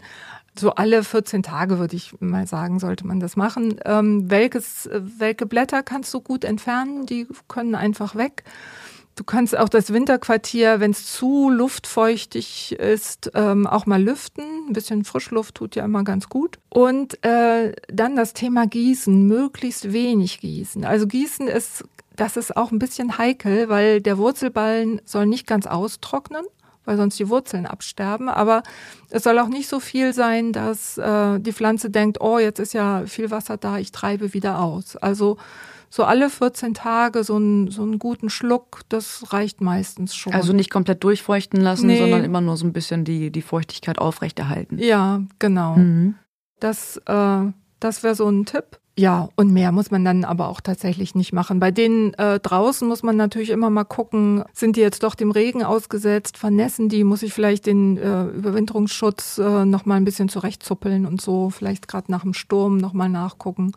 So 0.59 0.75
alle 0.75 1.05
14 1.05 1.43
Tage 1.43 1.79
würde 1.79 1.97
ich 1.97 2.21
mal 2.21 2.47
sagen, 2.47 2.81
sollte 2.81 3.07
man 3.07 3.21
das 3.21 3.37
machen. 3.37 3.81
Ähm, 3.85 4.31
welches, 4.31 4.89
welche 4.93 5.47
Blätter 5.47 5.83
kannst 5.83 6.13
du 6.13 6.21
gut 6.21 6.45
entfernen? 6.45 7.07
Die 7.07 7.27
können 7.49 7.75
einfach 7.75 8.17
weg. 8.17 8.45
Du 9.21 9.25
kannst 9.25 9.57
auch 9.57 9.69
das 9.69 9.93
Winterquartier, 9.93 10.81
wenn 10.81 10.93
es 10.93 11.13
zu 11.13 11.51
luftfeuchtig 11.51 12.73
ist, 12.73 13.31
ähm, 13.35 13.67
auch 13.67 13.85
mal 13.85 14.03
lüften. 14.03 14.45
Ein 14.67 14.73
bisschen 14.73 15.05
Frischluft 15.05 15.57
tut 15.57 15.77
ja 15.77 15.85
immer 15.85 16.05
ganz 16.05 16.31
gut. 16.31 16.59
Und 16.71 17.23
äh, 17.23 17.75
dann 17.89 18.17
das 18.17 18.33
Thema 18.33 18.67
Gießen, 18.67 19.27
möglichst 19.27 19.93
wenig 19.93 20.41
gießen. 20.41 20.87
Also 20.87 21.07
Gießen 21.07 21.49
ist, 21.49 21.85
das 22.17 22.39
ist 22.39 22.57
auch 22.57 22.73
ein 22.73 22.79
bisschen 22.79 23.19
heikel, 23.19 23.69
weil 23.69 24.01
der 24.01 24.17
Wurzelballen 24.17 25.03
soll 25.05 25.27
nicht 25.27 25.47
ganz 25.47 25.67
austrocknen, 25.67 26.47
weil 26.91 26.97
sonst 26.97 27.21
die 27.21 27.29
Wurzeln 27.29 27.67
absterben. 27.67 28.29
Aber 28.29 28.65
es 29.11 29.23
soll 29.23 29.39
auch 29.39 29.47
nicht 29.47 29.69
so 29.69 29.79
viel 29.79 30.13
sein, 30.13 30.53
dass 30.53 30.99
äh, 30.99 31.39
die 31.39 31.53
Pflanze 31.53 31.89
denkt, 31.89 32.21
oh, 32.21 32.41
jetzt 32.41 32.59
ist 32.59 32.73
ja 32.73 33.07
viel 33.07 33.31
Wasser 33.31 33.57
da, 33.57 33.79
ich 33.79 33.93
treibe 33.93 34.35
wieder 34.35 34.59
aus. 34.59 34.97
Also 34.97 35.37
so 35.89 36.03
alle 36.03 36.29
14 36.31 36.75
Tage 36.75 37.23
so, 37.23 37.37
einen 37.37 37.71
so 37.71 37.83
einen 37.83 38.01
guten 38.01 38.29
Schluck, 38.29 38.81
das 38.89 39.33
reicht 39.33 39.61
meistens 39.61 40.17
schon. 40.17 40.33
Also 40.33 40.53
nicht 40.53 40.71
komplett 40.71 41.05
durchfeuchten 41.05 41.61
lassen, 41.61 41.87
nee. 41.87 41.99
sondern 42.01 42.25
immer 42.25 42.41
nur 42.41 42.57
so 42.57 42.67
ein 42.67 42.73
bisschen 42.73 43.05
die, 43.05 43.31
die 43.31 43.43
Feuchtigkeit 43.43 43.99
aufrechterhalten. 43.99 44.77
Ja, 44.79 45.23
genau. 45.39 45.77
Mhm. 45.77 46.17
Das, 46.59 46.97
äh, 47.07 47.43
das 47.79 48.03
wäre 48.03 48.17
so 48.17 48.29
ein 48.29 48.47
Tipp. 48.47 48.81
Ja, 49.01 49.31
und 49.35 49.51
mehr 49.51 49.73
muss 49.73 49.91
man 49.91 50.05
dann 50.05 50.25
aber 50.25 50.49
auch 50.49 50.61
tatsächlich 50.61 51.15
nicht 51.15 51.33
machen. 51.33 51.59
Bei 51.59 51.71
denen 51.71 52.13
äh, 52.15 52.39
draußen 52.39 52.87
muss 52.87 53.03
man 53.03 53.17
natürlich 53.17 53.49
immer 53.49 53.71
mal 53.71 53.85
gucken, 53.85 54.45
sind 54.53 54.77
die 54.77 54.83
jetzt 54.83 55.03
doch 55.03 55.15
dem 55.15 55.31
Regen 55.31 55.65
ausgesetzt, 55.65 56.37
vernässen 56.37 56.91
die, 56.91 57.03
muss 57.03 57.23
ich 57.23 57.33
vielleicht 57.33 57.65
den 57.65 57.97
äh, 57.97 58.25
Überwinterungsschutz 58.25 59.39
äh, 59.39 59.65
noch 59.65 59.87
mal 59.87 59.95
ein 59.95 60.05
bisschen 60.05 60.29
zurechtzuppeln 60.29 61.07
und 61.07 61.23
so, 61.23 61.49
vielleicht 61.49 61.89
gerade 61.89 62.13
nach 62.13 62.25
dem 62.25 62.35
Sturm 62.35 62.77
noch 62.77 62.93
mal 62.93 63.09
nachgucken. 63.09 63.73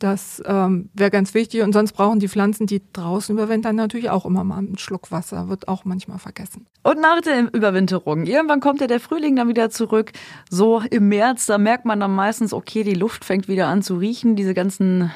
Das 0.00 0.42
ähm, 0.46 0.88
wäre 0.94 1.10
ganz 1.10 1.34
wichtig. 1.34 1.60
Und 1.60 1.74
sonst 1.74 1.92
brauchen 1.92 2.20
die 2.20 2.28
Pflanzen, 2.28 2.66
die 2.66 2.82
draußen 2.94 3.34
überwintern, 3.36 3.76
natürlich 3.76 4.08
auch 4.08 4.24
immer 4.24 4.44
mal 4.44 4.56
einen 4.56 4.78
Schluck 4.78 5.12
Wasser. 5.12 5.48
Wird 5.50 5.68
auch 5.68 5.84
manchmal 5.84 6.18
vergessen. 6.18 6.66
Und 6.82 7.00
nach 7.00 7.20
der 7.20 7.52
Überwinterung, 7.52 8.24
irgendwann 8.24 8.60
kommt 8.60 8.80
ja 8.80 8.86
der 8.86 8.98
Frühling 8.98 9.36
dann 9.36 9.48
wieder 9.48 9.68
zurück. 9.68 10.12
So 10.48 10.80
im 10.90 11.08
März, 11.08 11.44
da 11.46 11.58
merkt 11.58 11.84
man 11.84 12.00
dann 12.00 12.14
meistens, 12.14 12.54
okay, 12.54 12.82
die 12.82 12.94
Luft 12.94 13.26
fängt 13.26 13.46
wieder 13.46 13.68
an 13.68 13.82
zu 13.82 13.96
riechen. 13.96 14.36
Diese 14.36 14.54
ganzen, 14.54 15.10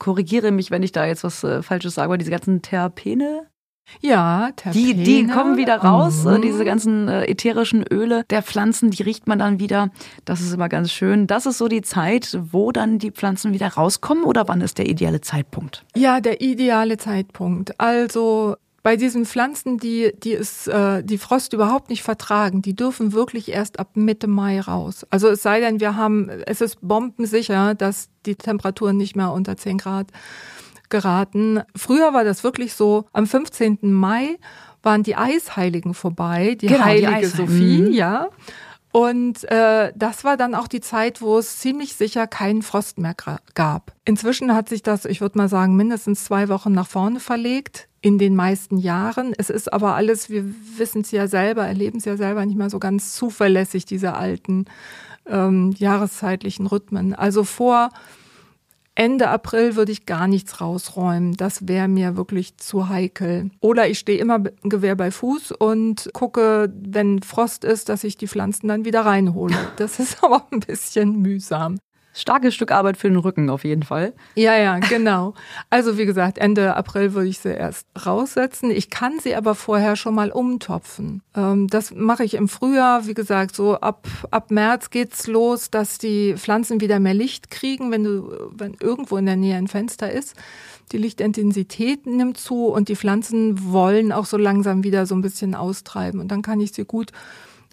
korrigiere 0.00 0.50
mich, 0.50 0.72
wenn 0.72 0.82
ich 0.82 0.90
da 0.90 1.06
jetzt 1.06 1.22
was 1.22 1.44
äh, 1.44 1.62
Falsches 1.62 1.94
sage, 1.94 2.06
aber 2.06 2.18
diese 2.18 2.32
ganzen 2.32 2.62
Terpene, 2.62 3.46
ja, 4.00 4.50
Terpene. 4.56 4.94
Die, 4.94 5.02
die 5.02 5.26
kommen 5.26 5.56
wieder 5.56 5.76
raus, 5.78 6.24
mhm. 6.24 6.42
diese 6.42 6.64
ganzen 6.64 7.08
äh, 7.08 7.24
ätherischen 7.24 7.84
Öle 7.90 8.24
der 8.30 8.42
Pflanzen, 8.42 8.90
die 8.90 9.02
riecht 9.02 9.26
man 9.26 9.38
dann 9.38 9.58
wieder. 9.58 9.90
Das 10.24 10.40
ist 10.40 10.52
immer 10.52 10.68
ganz 10.68 10.92
schön. 10.92 11.26
Das 11.26 11.46
ist 11.46 11.58
so 11.58 11.68
die 11.68 11.82
Zeit, 11.82 12.38
wo 12.50 12.72
dann 12.72 12.98
die 12.98 13.10
Pflanzen 13.10 13.52
wieder 13.52 13.68
rauskommen 13.68 14.24
oder 14.24 14.48
wann 14.48 14.60
ist 14.60 14.78
der 14.78 14.88
ideale 14.88 15.20
Zeitpunkt? 15.20 15.84
Ja, 15.96 16.20
der 16.20 16.40
ideale 16.40 16.96
Zeitpunkt. 16.96 17.78
Also 17.78 18.56
bei 18.82 18.96
diesen 18.96 19.26
Pflanzen, 19.26 19.78
die, 19.78 20.12
die 20.22 20.32
ist, 20.32 20.66
äh, 20.68 21.02
die 21.04 21.18
Frost 21.18 21.52
überhaupt 21.52 21.90
nicht 21.90 22.02
vertragen, 22.02 22.62
die 22.62 22.74
dürfen 22.74 23.12
wirklich 23.12 23.50
erst 23.50 23.78
ab 23.78 23.90
Mitte 23.94 24.26
Mai 24.26 24.60
raus. 24.60 25.06
Also 25.10 25.28
es 25.28 25.42
sei 25.42 25.60
denn, 25.60 25.80
wir 25.80 25.96
haben, 25.96 26.30
es 26.46 26.60
ist 26.60 26.78
bombensicher, 26.80 27.74
dass 27.74 28.08
die 28.24 28.36
Temperaturen 28.36 28.96
nicht 28.96 29.16
mehr 29.16 29.32
unter 29.32 29.56
10 29.56 29.78
Grad 29.78 30.06
geraten. 30.90 31.62
Früher 31.74 32.12
war 32.12 32.24
das 32.24 32.44
wirklich 32.44 32.74
so, 32.74 33.06
am 33.12 33.26
15. 33.26 33.78
Mai 33.82 34.38
waren 34.82 35.02
die 35.02 35.16
Eisheiligen 35.16 35.94
vorbei, 35.94 36.56
die 36.60 36.66
genau, 36.66 36.84
heilige 36.84 37.20
die 37.20 37.26
Sophie, 37.26 37.82
mhm. 37.82 37.92
ja. 37.92 38.28
Und 38.92 39.44
äh, 39.50 39.92
das 39.94 40.24
war 40.24 40.36
dann 40.36 40.54
auch 40.54 40.66
die 40.66 40.80
Zeit, 40.80 41.22
wo 41.22 41.38
es 41.38 41.58
ziemlich 41.58 41.94
sicher 41.94 42.26
keinen 42.26 42.62
Frost 42.62 42.98
mehr 42.98 43.14
gab. 43.54 43.92
Inzwischen 44.04 44.52
hat 44.52 44.68
sich 44.68 44.82
das, 44.82 45.04
ich 45.04 45.20
würde 45.20 45.38
mal 45.38 45.48
sagen, 45.48 45.76
mindestens 45.76 46.24
zwei 46.24 46.48
Wochen 46.48 46.72
nach 46.72 46.88
vorne 46.88 47.20
verlegt 47.20 47.88
in 48.00 48.18
den 48.18 48.34
meisten 48.34 48.78
Jahren. 48.78 49.32
Es 49.36 49.48
ist 49.48 49.72
aber 49.72 49.94
alles, 49.94 50.28
wir 50.28 50.44
wissen 50.76 51.02
es 51.02 51.12
ja 51.12 51.28
selber, 51.28 51.66
erleben 51.66 51.98
es 51.98 52.04
ja 52.04 52.16
selber 52.16 52.44
nicht 52.44 52.56
mehr 52.56 52.70
so 52.70 52.80
ganz 52.80 53.14
zuverlässig, 53.14 53.84
diese 53.84 54.14
alten 54.14 54.64
ähm, 55.26 55.72
jahreszeitlichen 55.76 56.66
Rhythmen. 56.66 57.14
Also 57.14 57.44
vor 57.44 57.90
Ende 58.94 59.28
April 59.28 59.76
würde 59.76 59.92
ich 59.92 60.06
gar 60.06 60.26
nichts 60.26 60.60
rausräumen. 60.60 61.34
Das 61.34 61.68
wäre 61.68 61.88
mir 61.88 62.16
wirklich 62.16 62.56
zu 62.58 62.88
heikel. 62.88 63.50
Oder 63.60 63.88
ich 63.88 63.98
stehe 63.98 64.18
immer 64.18 64.40
Gewehr 64.62 64.96
bei 64.96 65.10
Fuß 65.10 65.52
und 65.52 66.10
gucke, 66.12 66.72
wenn 66.76 67.22
Frost 67.22 67.64
ist, 67.64 67.88
dass 67.88 68.04
ich 68.04 68.16
die 68.16 68.28
Pflanzen 68.28 68.68
dann 68.68 68.84
wieder 68.84 69.02
reinhole. 69.02 69.56
Das 69.76 69.98
ist 70.00 70.18
aber 70.24 70.46
ein 70.50 70.60
bisschen 70.60 71.20
mühsam. 71.20 71.78
Starkes 72.20 72.54
Stück 72.54 72.70
Arbeit 72.70 72.96
für 72.96 73.08
den 73.08 73.16
Rücken 73.16 73.50
auf 73.50 73.64
jeden 73.64 73.82
Fall. 73.82 74.12
Ja, 74.34 74.56
ja, 74.56 74.78
genau. 74.78 75.34
Also 75.70 75.98
wie 75.98 76.06
gesagt, 76.06 76.38
Ende 76.38 76.76
April 76.76 77.14
würde 77.14 77.28
ich 77.28 77.38
sie 77.38 77.50
erst 77.50 77.86
raussetzen. 78.06 78.70
Ich 78.70 78.90
kann 78.90 79.18
sie 79.20 79.34
aber 79.34 79.54
vorher 79.54 79.96
schon 79.96 80.14
mal 80.14 80.30
umtopfen. 80.30 81.22
Ähm, 81.34 81.68
das 81.68 81.92
mache 81.94 82.24
ich 82.24 82.34
im 82.34 82.48
Frühjahr. 82.48 83.06
Wie 83.06 83.14
gesagt, 83.14 83.56
so 83.56 83.76
ab, 83.76 84.06
ab 84.30 84.50
März 84.50 84.90
geht's 84.90 85.26
los, 85.26 85.70
dass 85.70 85.98
die 85.98 86.34
Pflanzen 86.36 86.80
wieder 86.80 87.00
mehr 87.00 87.14
Licht 87.14 87.50
kriegen, 87.50 87.90
wenn 87.90 88.04
du, 88.04 88.50
wenn 88.52 88.74
irgendwo 88.80 89.16
in 89.16 89.26
der 89.26 89.36
Nähe 89.36 89.56
ein 89.56 89.68
Fenster 89.68 90.10
ist. 90.10 90.34
Die 90.92 90.98
Lichtintensität 90.98 92.06
nimmt 92.06 92.36
zu 92.36 92.66
und 92.66 92.88
die 92.88 92.96
Pflanzen 92.96 93.72
wollen 93.72 94.12
auch 94.12 94.26
so 94.26 94.36
langsam 94.36 94.82
wieder 94.82 95.06
so 95.06 95.14
ein 95.14 95.22
bisschen 95.22 95.54
austreiben. 95.54 96.20
Und 96.20 96.28
dann 96.28 96.42
kann 96.42 96.60
ich 96.60 96.72
sie 96.72 96.84
gut 96.84 97.12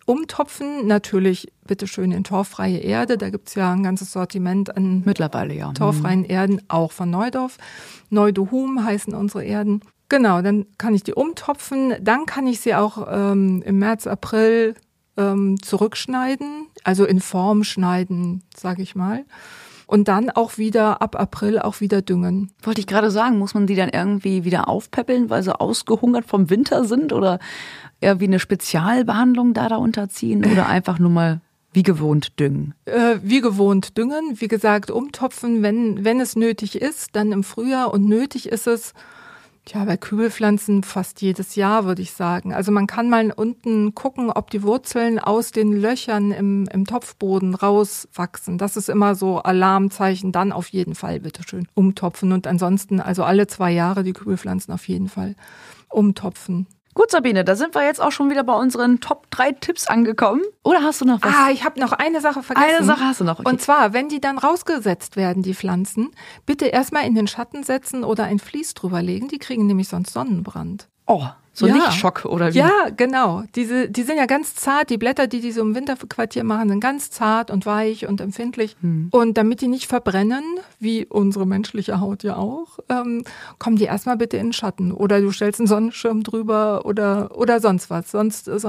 umtopfen. 0.08 0.88
Natürlich 0.88 1.52
bitteschön 1.68 2.12
in 2.12 2.24
torffreie 2.24 2.80
Erde. 2.80 3.18
Da 3.18 3.30
gibt's 3.30 3.54
ja 3.54 3.72
ein 3.72 3.84
ganzes 3.84 4.12
Sortiment 4.12 4.76
an 4.76 5.04
mittlerweile 5.06 5.54
ja 5.54 5.72
torffreien 5.74 6.22
mhm. 6.22 6.30
Erden, 6.30 6.62
auch 6.70 6.92
von 6.92 7.12
Neudorf. 7.12 7.58
Neudohum 8.10 8.84
heißen 8.84 9.14
unsere 9.14 9.44
Erden. 9.44 9.82
Genau, 10.10 10.42
dann 10.42 10.66
kann 10.78 10.96
ich 10.96 11.04
die 11.04 11.14
umtopfen. 11.14 11.94
Dann 12.02 12.26
kann 12.26 12.48
ich 12.48 12.62
sie 12.62 12.74
auch 12.74 13.08
ähm, 13.12 13.62
im 13.66 13.80
März, 13.80 14.08
April 14.08 14.76
ähm, 15.18 15.62
zurückschneiden, 15.62 16.68
also 16.84 17.06
in 17.06 17.20
Form 17.20 17.64
schneiden, 17.64 18.44
sage 18.56 18.82
ich 18.82 18.96
mal. 18.96 19.26
Und 19.88 20.10
dann 20.10 20.30
auch 20.30 20.58
wieder 20.58 21.02
ab 21.02 21.18
April 21.18 21.60
auch 21.60 21.80
wieder 21.80 22.02
düngen. 22.02 22.52
Wollte 22.62 22.82
ich 22.82 22.88
gerade 22.88 23.10
sagen, 23.10 23.40
muss 23.40 23.54
man 23.54 23.68
die 23.68 23.76
dann 23.76 23.90
irgendwie 23.90 24.44
wieder 24.44 24.68
aufpäppeln, 24.68 25.30
weil 25.30 25.44
sie 25.44 25.58
ausgehungert 25.58 26.26
vom 26.26 26.50
Winter 26.50 26.84
sind 26.84 27.14
oder 27.14 27.40
eher 28.02 28.20
wie 28.20 28.26
eine 28.26 28.40
Spezialbehandlung 28.40 29.54
da 29.54 29.70
da 29.70 29.78
unterziehen 29.78 30.46
oder 30.46 30.66
einfach 30.68 31.00
nur 31.00 31.10
mal 31.10 31.42
wie 31.72 31.84
gewohnt 31.84 32.40
düngen? 32.40 32.74
Äh, 32.86 33.20
wie 33.22 33.40
gewohnt 33.40 33.98
düngen. 33.98 34.42
Wie 34.42 34.48
gesagt, 34.48 34.92
umtopfen, 34.92 35.62
wenn, 35.62 36.04
wenn 36.04 36.20
es 36.20 36.36
nötig 36.36 36.82
ist, 36.82 37.16
dann 37.16 37.32
im 37.32 37.44
Frühjahr. 37.44 37.94
Und 37.94 38.06
nötig 38.08 38.50
ist 38.50 38.68
es, 38.68 38.94
ja, 39.74 39.86
bei 39.86 39.98
Kübelpflanzen 39.98 40.84
fast 40.84 41.22
jedes 41.22 41.56
Jahr, 41.56 41.86
würde 41.86 42.02
ich 42.02 42.12
sagen. 42.14 42.54
Also 42.54 42.72
man 42.72 42.88
kann 42.88 43.10
mal 43.10 43.32
unten 43.32 43.96
gucken, 43.96 44.30
ob 44.30 44.50
die 44.50 44.64
Wurzeln 44.64 45.20
aus 45.20 45.52
den 45.52 45.74
Löchern 45.74 46.32
im, 46.32 46.68
im 46.72 46.86
Topfboden 46.86 47.56
rauswachsen. 47.56 48.58
Das 48.58 48.78
ist 48.78 48.90
immer 48.90 49.16
so 49.16 49.40
Alarmzeichen. 49.40 50.32
Dann 50.32 50.52
auf 50.52 50.70
jeden 50.70 50.96
Fall, 50.96 51.20
bitteschön, 51.20 51.68
umtopfen. 51.74 52.32
Und 52.32 52.48
ansonsten, 52.48 53.00
also 53.00 53.24
alle 53.24 53.48
zwei 53.48 53.72
Jahre 53.72 54.04
die 54.04 54.14
Kübelpflanzen 54.14 54.74
auf 54.74 54.88
jeden 54.88 55.10
Fall 55.10 55.36
umtopfen. 55.90 56.68
Gut, 56.98 57.12
Sabine, 57.12 57.44
da 57.44 57.56
sind 57.56 57.76
wir 57.76 57.84
jetzt 57.84 58.02
auch 58.02 58.12
schon 58.12 58.32
wieder 58.32 58.44
bei 58.44 58.56
unseren 58.56 59.00
Top 59.00 59.30
3 59.30 59.52
Tipps 59.52 59.86
angekommen. 59.86 60.42
Oder 60.64 60.82
hast 60.82 61.00
du 61.00 61.06
noch 61.06 61.22
was? 61.22 61.32
Ah, 61.32 61.52
ich 61.52 61.64
habe 61.64 61.80
noch 61.80 61.92
eine 61.92 62.22
Sache 62.22 62.42
vergessen. 62.42 62.76
Eine 62.76 62.86
Sache 62.88 63.02
hast 63.02 63.20
du 63.20 63.24
noch. 63.24 63.38
Okay. 63.38 63.48
Und 63.48 63.62
zwar, 63.62 63.94
wenn 63.94 64.10
die 64.10 64.20
dann 64.20 64.40
rausgesetzt 64.40 65.16
werden, 65.16 65.44
die 65.44 65.54
Pflanzen, 65.54 66.10
bitte 66.48 66.66
erstmal 66.66 67.06
in 67.06 67.14
den 67.14 67.28
Schatten 67.28 67.62
setzen 67.62 68.04
oder 68.04 68.24
ein 68.24 68.40
Vlies 68.40 68.74
drüber 68.74 69.04
legen. 69.04 69.28
Die 69.28 69.38
kriegen 69.38 69.68
nämlich 69.68 69.90
sonst 69.90 70.12
Sonnenbrand. 70.12 70.88
Oh, 71.06 71.28
so 71.58 71.66
ja. 71.66 71.74
Lichtschock 71.74 72.26
oder 72.26 72.54
wie? 72.54 72.60
Ja, 72.60 72.72
genau. 72.96 73.42
Diese, 73.56 73.90
die 73.90 74.04
sind 74.04 74.18
ja 74.18 74.28
ganz 74.28 74.54
zart. 74.54 74.92
Die 74.92 75.00
Blätter, 75.00 75.26
die 75.26 75.42
die 75.42 75.52
so 75.52 75.62
im 75.62 75.74
Winterquartier 75.74 76.44
machen, 76.44 76.70
sind 76.70 76.82
ganz 76.82 77.10
zart 77.10 77.50
und 77.50 77.66
weich 77.66 78.08
und 78.08 78.22
empfindlich. 78.22 78.76
Hm. 78.82 79.08
Und 79.10 79.40
damit 79.40 79.62
die 79.62 79.68
nicht 79.68 79.88
verbrennen, 79.88 80.44
wie 80.80 81.08
unsere 81.08 81.48
menschliche 81.48 82.00
Haut 82.00 82.22
ja 82.22 82.36
auch, 82.36 82.78
ähm, 82.90 83.24
kommen 83.58 83.76
die 83.76 83.86
erstmal 83.86 84.18
bitte 84.18 84.38
in 84.38 84.48
den 84.48 84.54
Schatten. 84.54 84.92
Oder 84.92 85.20
du 85.20 85.32
stellst 85.32 85.60
einen 85.60 85.66
Sonnenschirm 85.66 86.22
drüber 86.22 86.86
oder, 86.86 87.36
oder 87.36 87.60
sonst 87.60 87.90
was. 87.90 88.12
Sonst 88.12 88.48
äh, 88.48 88.60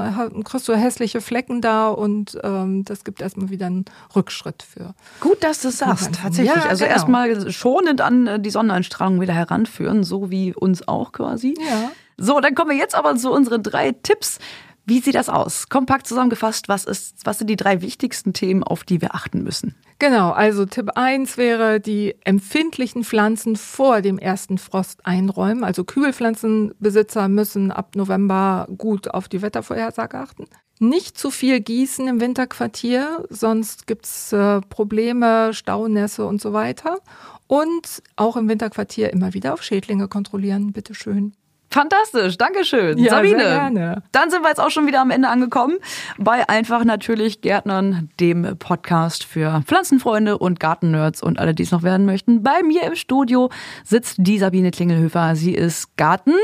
kriegst 0.45 0.67
du 0.67 0.75
hässliche 0.75 1.21
Flecken 1.21 1.61
da 1.61 1.89
und 1.91 2.39
ähm, 2.43 2.87
das 2.87 3.05
gibt 3.05 3.21
erstmal 3.21 3.51
wieder 3.51 3.67
einen 3.67 3.85
Rückschritt 4.17 4.63
für. 4.63 4.95
Gut, 5.21 5.45
dass 5.45 5.61
du 5.61 5.69
es 5.69 5.77
sagst, 5.77 6.15
tatsächlich. 6.23 6.57
Ja, 6.57 6.71
also 6.71 6.85
genau. 6.85 6.95
erstmal 6.95 7.51
schonend 7.53 8.01
an 8.01 8.27
äh, 8.27 8.41
die 8.41 8.49
Sonneneinstrahlung 8.49 9.21
wieder 9.21 9.35
heranführen, 9.35 10.05
so 10.05 10.31
wie 10.31 10.55
uns 10.55 10.89
auch 10.89 11.13
quasi. 11.13 11.55
Ja. 11.59 11.91
So, 12.19 12.41
dann 12.41 12.55
kommen 12.55 12.71
wir 12.71 12.77
jetzt 12.77 12.97
aber 12.97 13.15
zu 13.17 13.33
unseren 13.33 13.63
drei 13.63 13.93
Tipps. 13.93 14.39
Wie 14.85 15.01
sieht 15.01 15.15
das 15.15 15.29
aus? 15.29 15.69
Kompakt 15.69 16.07
zusammengefasst, 16.07 16.69
was, 16.69 16.85
ist, 16.85 17.25
was 17.25 17.39
sind 17.39 17.49
die 17.49 17.57
drei 17.57 17.83
wichtigsten 17.83 18.33
Themen, 18.33 18.65
auf 18.65 18.85
die 18.85 19.01
wir 19.01 19.15
achten 19.15 19.43
müssen? 19.45 19.77
Genau, 19.99 20.31
also 20.31 20.65
Tipp 20.65 20.93
1 20.95 21.37
wäre 21.37 21.79
die 21.79 22.17
empfindlichen 22.25 23.05
Pflanzen 23.05 23.57
vor 23.57 24.01
dem 24.01 24.19
ersten 24.19 24.57
Frost 24.57 25.05
einräumen. 25.05 25.63
Also 25.63 25.85
Kübelpflanzenbesitzer 25.85 27.29
müssen 27.29 27.71
ab 27.71 27.97
November 27.97 28.67
gut 28.79 29.13
auf 29.13 29.29
die 29.29 29.43
Wettervorhersage 29.43 30.19
achten. 30.19 30.47
Nicht 30.81 31.19
zu 31.19 31.31
viel 31.31 31.61
gießen 31.61 32.09
im 32.09 32.21
Winterquartier, 32.21 33.27
sonst 33.29 33.87
gibt's 33.87 34.33
äh, 34.33 34.61
Probleme, 34.63 35.53
Staunässe 35.53 36.25
und 36.25 36.41
so 36.41 36.53
weiter. 36.53 36.99
Und 37.47 38.03
auch 38.17 38.37
im 38.37 38.49
Winterquartier 38.49 39.13
immer 39.13 39.35
wieder 39.35 39.53
auf 39.53 39.63
Schädlinge 39.63 40.09
kontrollieren, 40.09 40.73
bitteschön. 40.73 41.35
Fantastisch, 41.71 42.39
Dankeschön. 42.39 42.99
Ja, 42.99 43.11
Sabine. 43.11 44.03
Dann 44.13 44.31
sind 44.31 44.43
wir 44.43 44.49
jetzt 44.49 44.61
auch 44.61 44.71
schon 44.71 44.87
wieder 44.87 45.01
am 45.01 45.11
Ende 45.11 45.29
angekommen 45.29 45.77
bei 46.19 46.49
einfach 46.49 46.85
natürlich 46.85 47.43
Gärtnern, 47.43 48.09
dem 48.21 48.57
Podcast 48.59 49.25
für 49.25 49.63
Pflanzenfreunde 49.67 50.39
und 50.39 50.61
Gartennerds 50.61 51.23
und 51.23 51.39
alle, 51.39 51.55
die 51.55 51.63
es 51.63 51.71
noch 51.71 51.83
werden 51.83 52.07
möchten. 52.07 52.43
Bei 52.43 52.63
mir 52.63 52.85
im 52.85 52.95
Studio 52.95 53.51
sitzt 53.85 54.17
die 54.19 54.39
Sabine 54.39 54.71
Klingelhöfer. 54.71 55.37
Sie 55.37 55.55
ist 55.55 55.97
Garten. 55.97 56.35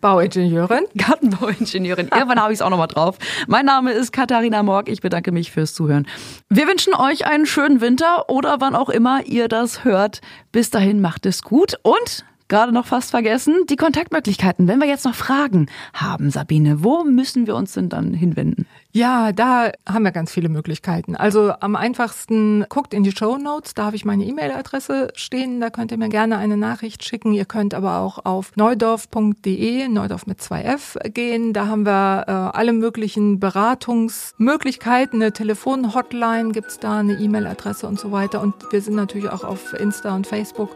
Bauingenieurin. 0.00 0.84
Gartenbauingenieurin. 0.98 2.08
Irgendwann 2.14 2.38
habe 2.38 2.52
ich 2.52 2.58
es 2.58 2.62
auch 2.62 2.68
nochmal 2.68 2.88
drauf. 2.88 3.16
Mein 3.46 3.64
Name 3.64 3.92
ist 3.92 4.12
Katharina 4.12 4.62
Morg. 4.62 4.90
Ich 4.90 5.00
bedanke 5.00 5.32
mich 5.32 5.50
fürs 5.50 5.72
Zuhören. 5.72 6.06
Wir 6.50 6.66
wünschen 6.66 6.94
euch 6.94 7.26
einen 7.26 7.46
schönen 7.46 7.80
Winter 7.80 8.28
oder 8.28 8.60
wann 8.60 8.74
auch 8.74 8.90
immer 8.90 9.24
ihr 9.24 9.48
das 9.48 9.84
hört. 9.84 10.20
Bis 10.52 10.68
dahin 10.68 11.00
macht 11.00 11.24
es 11.24 11.42
gut 11.42 11.78
und 11.82 12.26
gerade 12.48 12.72
noch 12.72 12.86
fast 12.86 13.10
vergessen, 13.10 13.64
die 13.68 13.76
Kontaktmöglichkeiten. 13.76 14.68
Wenn 14.68 14.80
wir 14.80 14.88
jetzt 14.88 15.04
noch 15.04 15.14
Fragen 15.14 15.66
haben, 15.92 16.30
Sabine, 16.30 16.82
wo 16.84 17.04
müssen 17.04 17.46
wir 17.46 17.56
uns 17.56 17.72
denn 17.72 17.88
dann 17.88 18.14
hinwenden? 18.14 18.66
Ja, 18.96 19.32
da 19.32 19.72
haben 19.88 20.04
wir 20.04 20.12
ganz 20.12 20.30
viele 20.30 20.48
Möglichkeiten. 20.48 21.16
Also 21.16 21.52
am 21.58 21.74
einfachsten 21.74 22.64
guckt 22.68 22.94
in 22.94 23.02
die 23.02 23.10
Show 23.10 23.38
Notes, 23.38 23.74
da 23.74 23.86
habe 23.86 23.96
ich 23.96 24.04
meine 24.04 24.24
E-Mail-Adresse 24.24 25.08
stehen, 25.16 25.60
da 25.60 25.70
könnt 25.70 25.90
ihr 25.90 25.98
mir 25.98 26.08
gerne 26.08 26.38
eine 26.38 26.56
Nachricht 26.56 27.04
schicken. 27.04 27.32
Ihr 27.32 27.44
könnt 27.44 27.74
aber 27.74 27.98
auch 27.98 28.24
auf 28.24 28.52
neudorf.de, 28.54 29.88
Neudorf 29.88 30.28
mit 30.28 30.38
2F 30.38 31.10
gehen. 31.10 31.52
Da 31.52 31.66
haben 31.66 31.84
wir 31.84 32.24
äh, 32.28 32.56
alle 32.56 32.72
möglichen 32.72 33.40
Beratungsmöglichkeiten, 33.40 35.20
eine 35.20 35.32
Telefon-Hotline 35.32 36.52
gibt's 36.52 36.78
da, 36.78 37.00
eine 37.00 37.14
E-Mail-Adresse 37.14 37.88
und 37.88 37.98
so 37.98 38.12
weiter. 38.12 38.40
Und 38.40 38.54
wir 38.70 38.80
sind 38.80 38.94
natürlich 38.94 39.28
auch 39.28 39.42
auf 39.42 39.72
Insta 39.72 40.14
und 40.14 40.28
Facebook. 40.28 40.70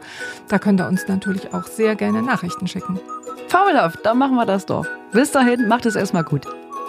Da 0.48 0.58
könnt 0.58 0.80
ihr 0.80 0.88
uns 0.88 1.06
natürlich 1.06 1.54
auch 1.54 1.68
sehr 1.68 1.94
gerne 1.94 2.22
Nachrichten 2.22 2.66
schicken. 2.66 2.98
Fabelhaft, 3.46 4.04
dann 4.04 4.18
machen 4.18 4.34
wir 4.34 4.44
das 4.44 4.66
doch. 4.66 4.86
Bis 5.12 5.30
dahin, 5.30 5.68
macht 5.68 5.86
es 5.86 5.94
erstmal 5.94 6.24
gut. 6.24 6.48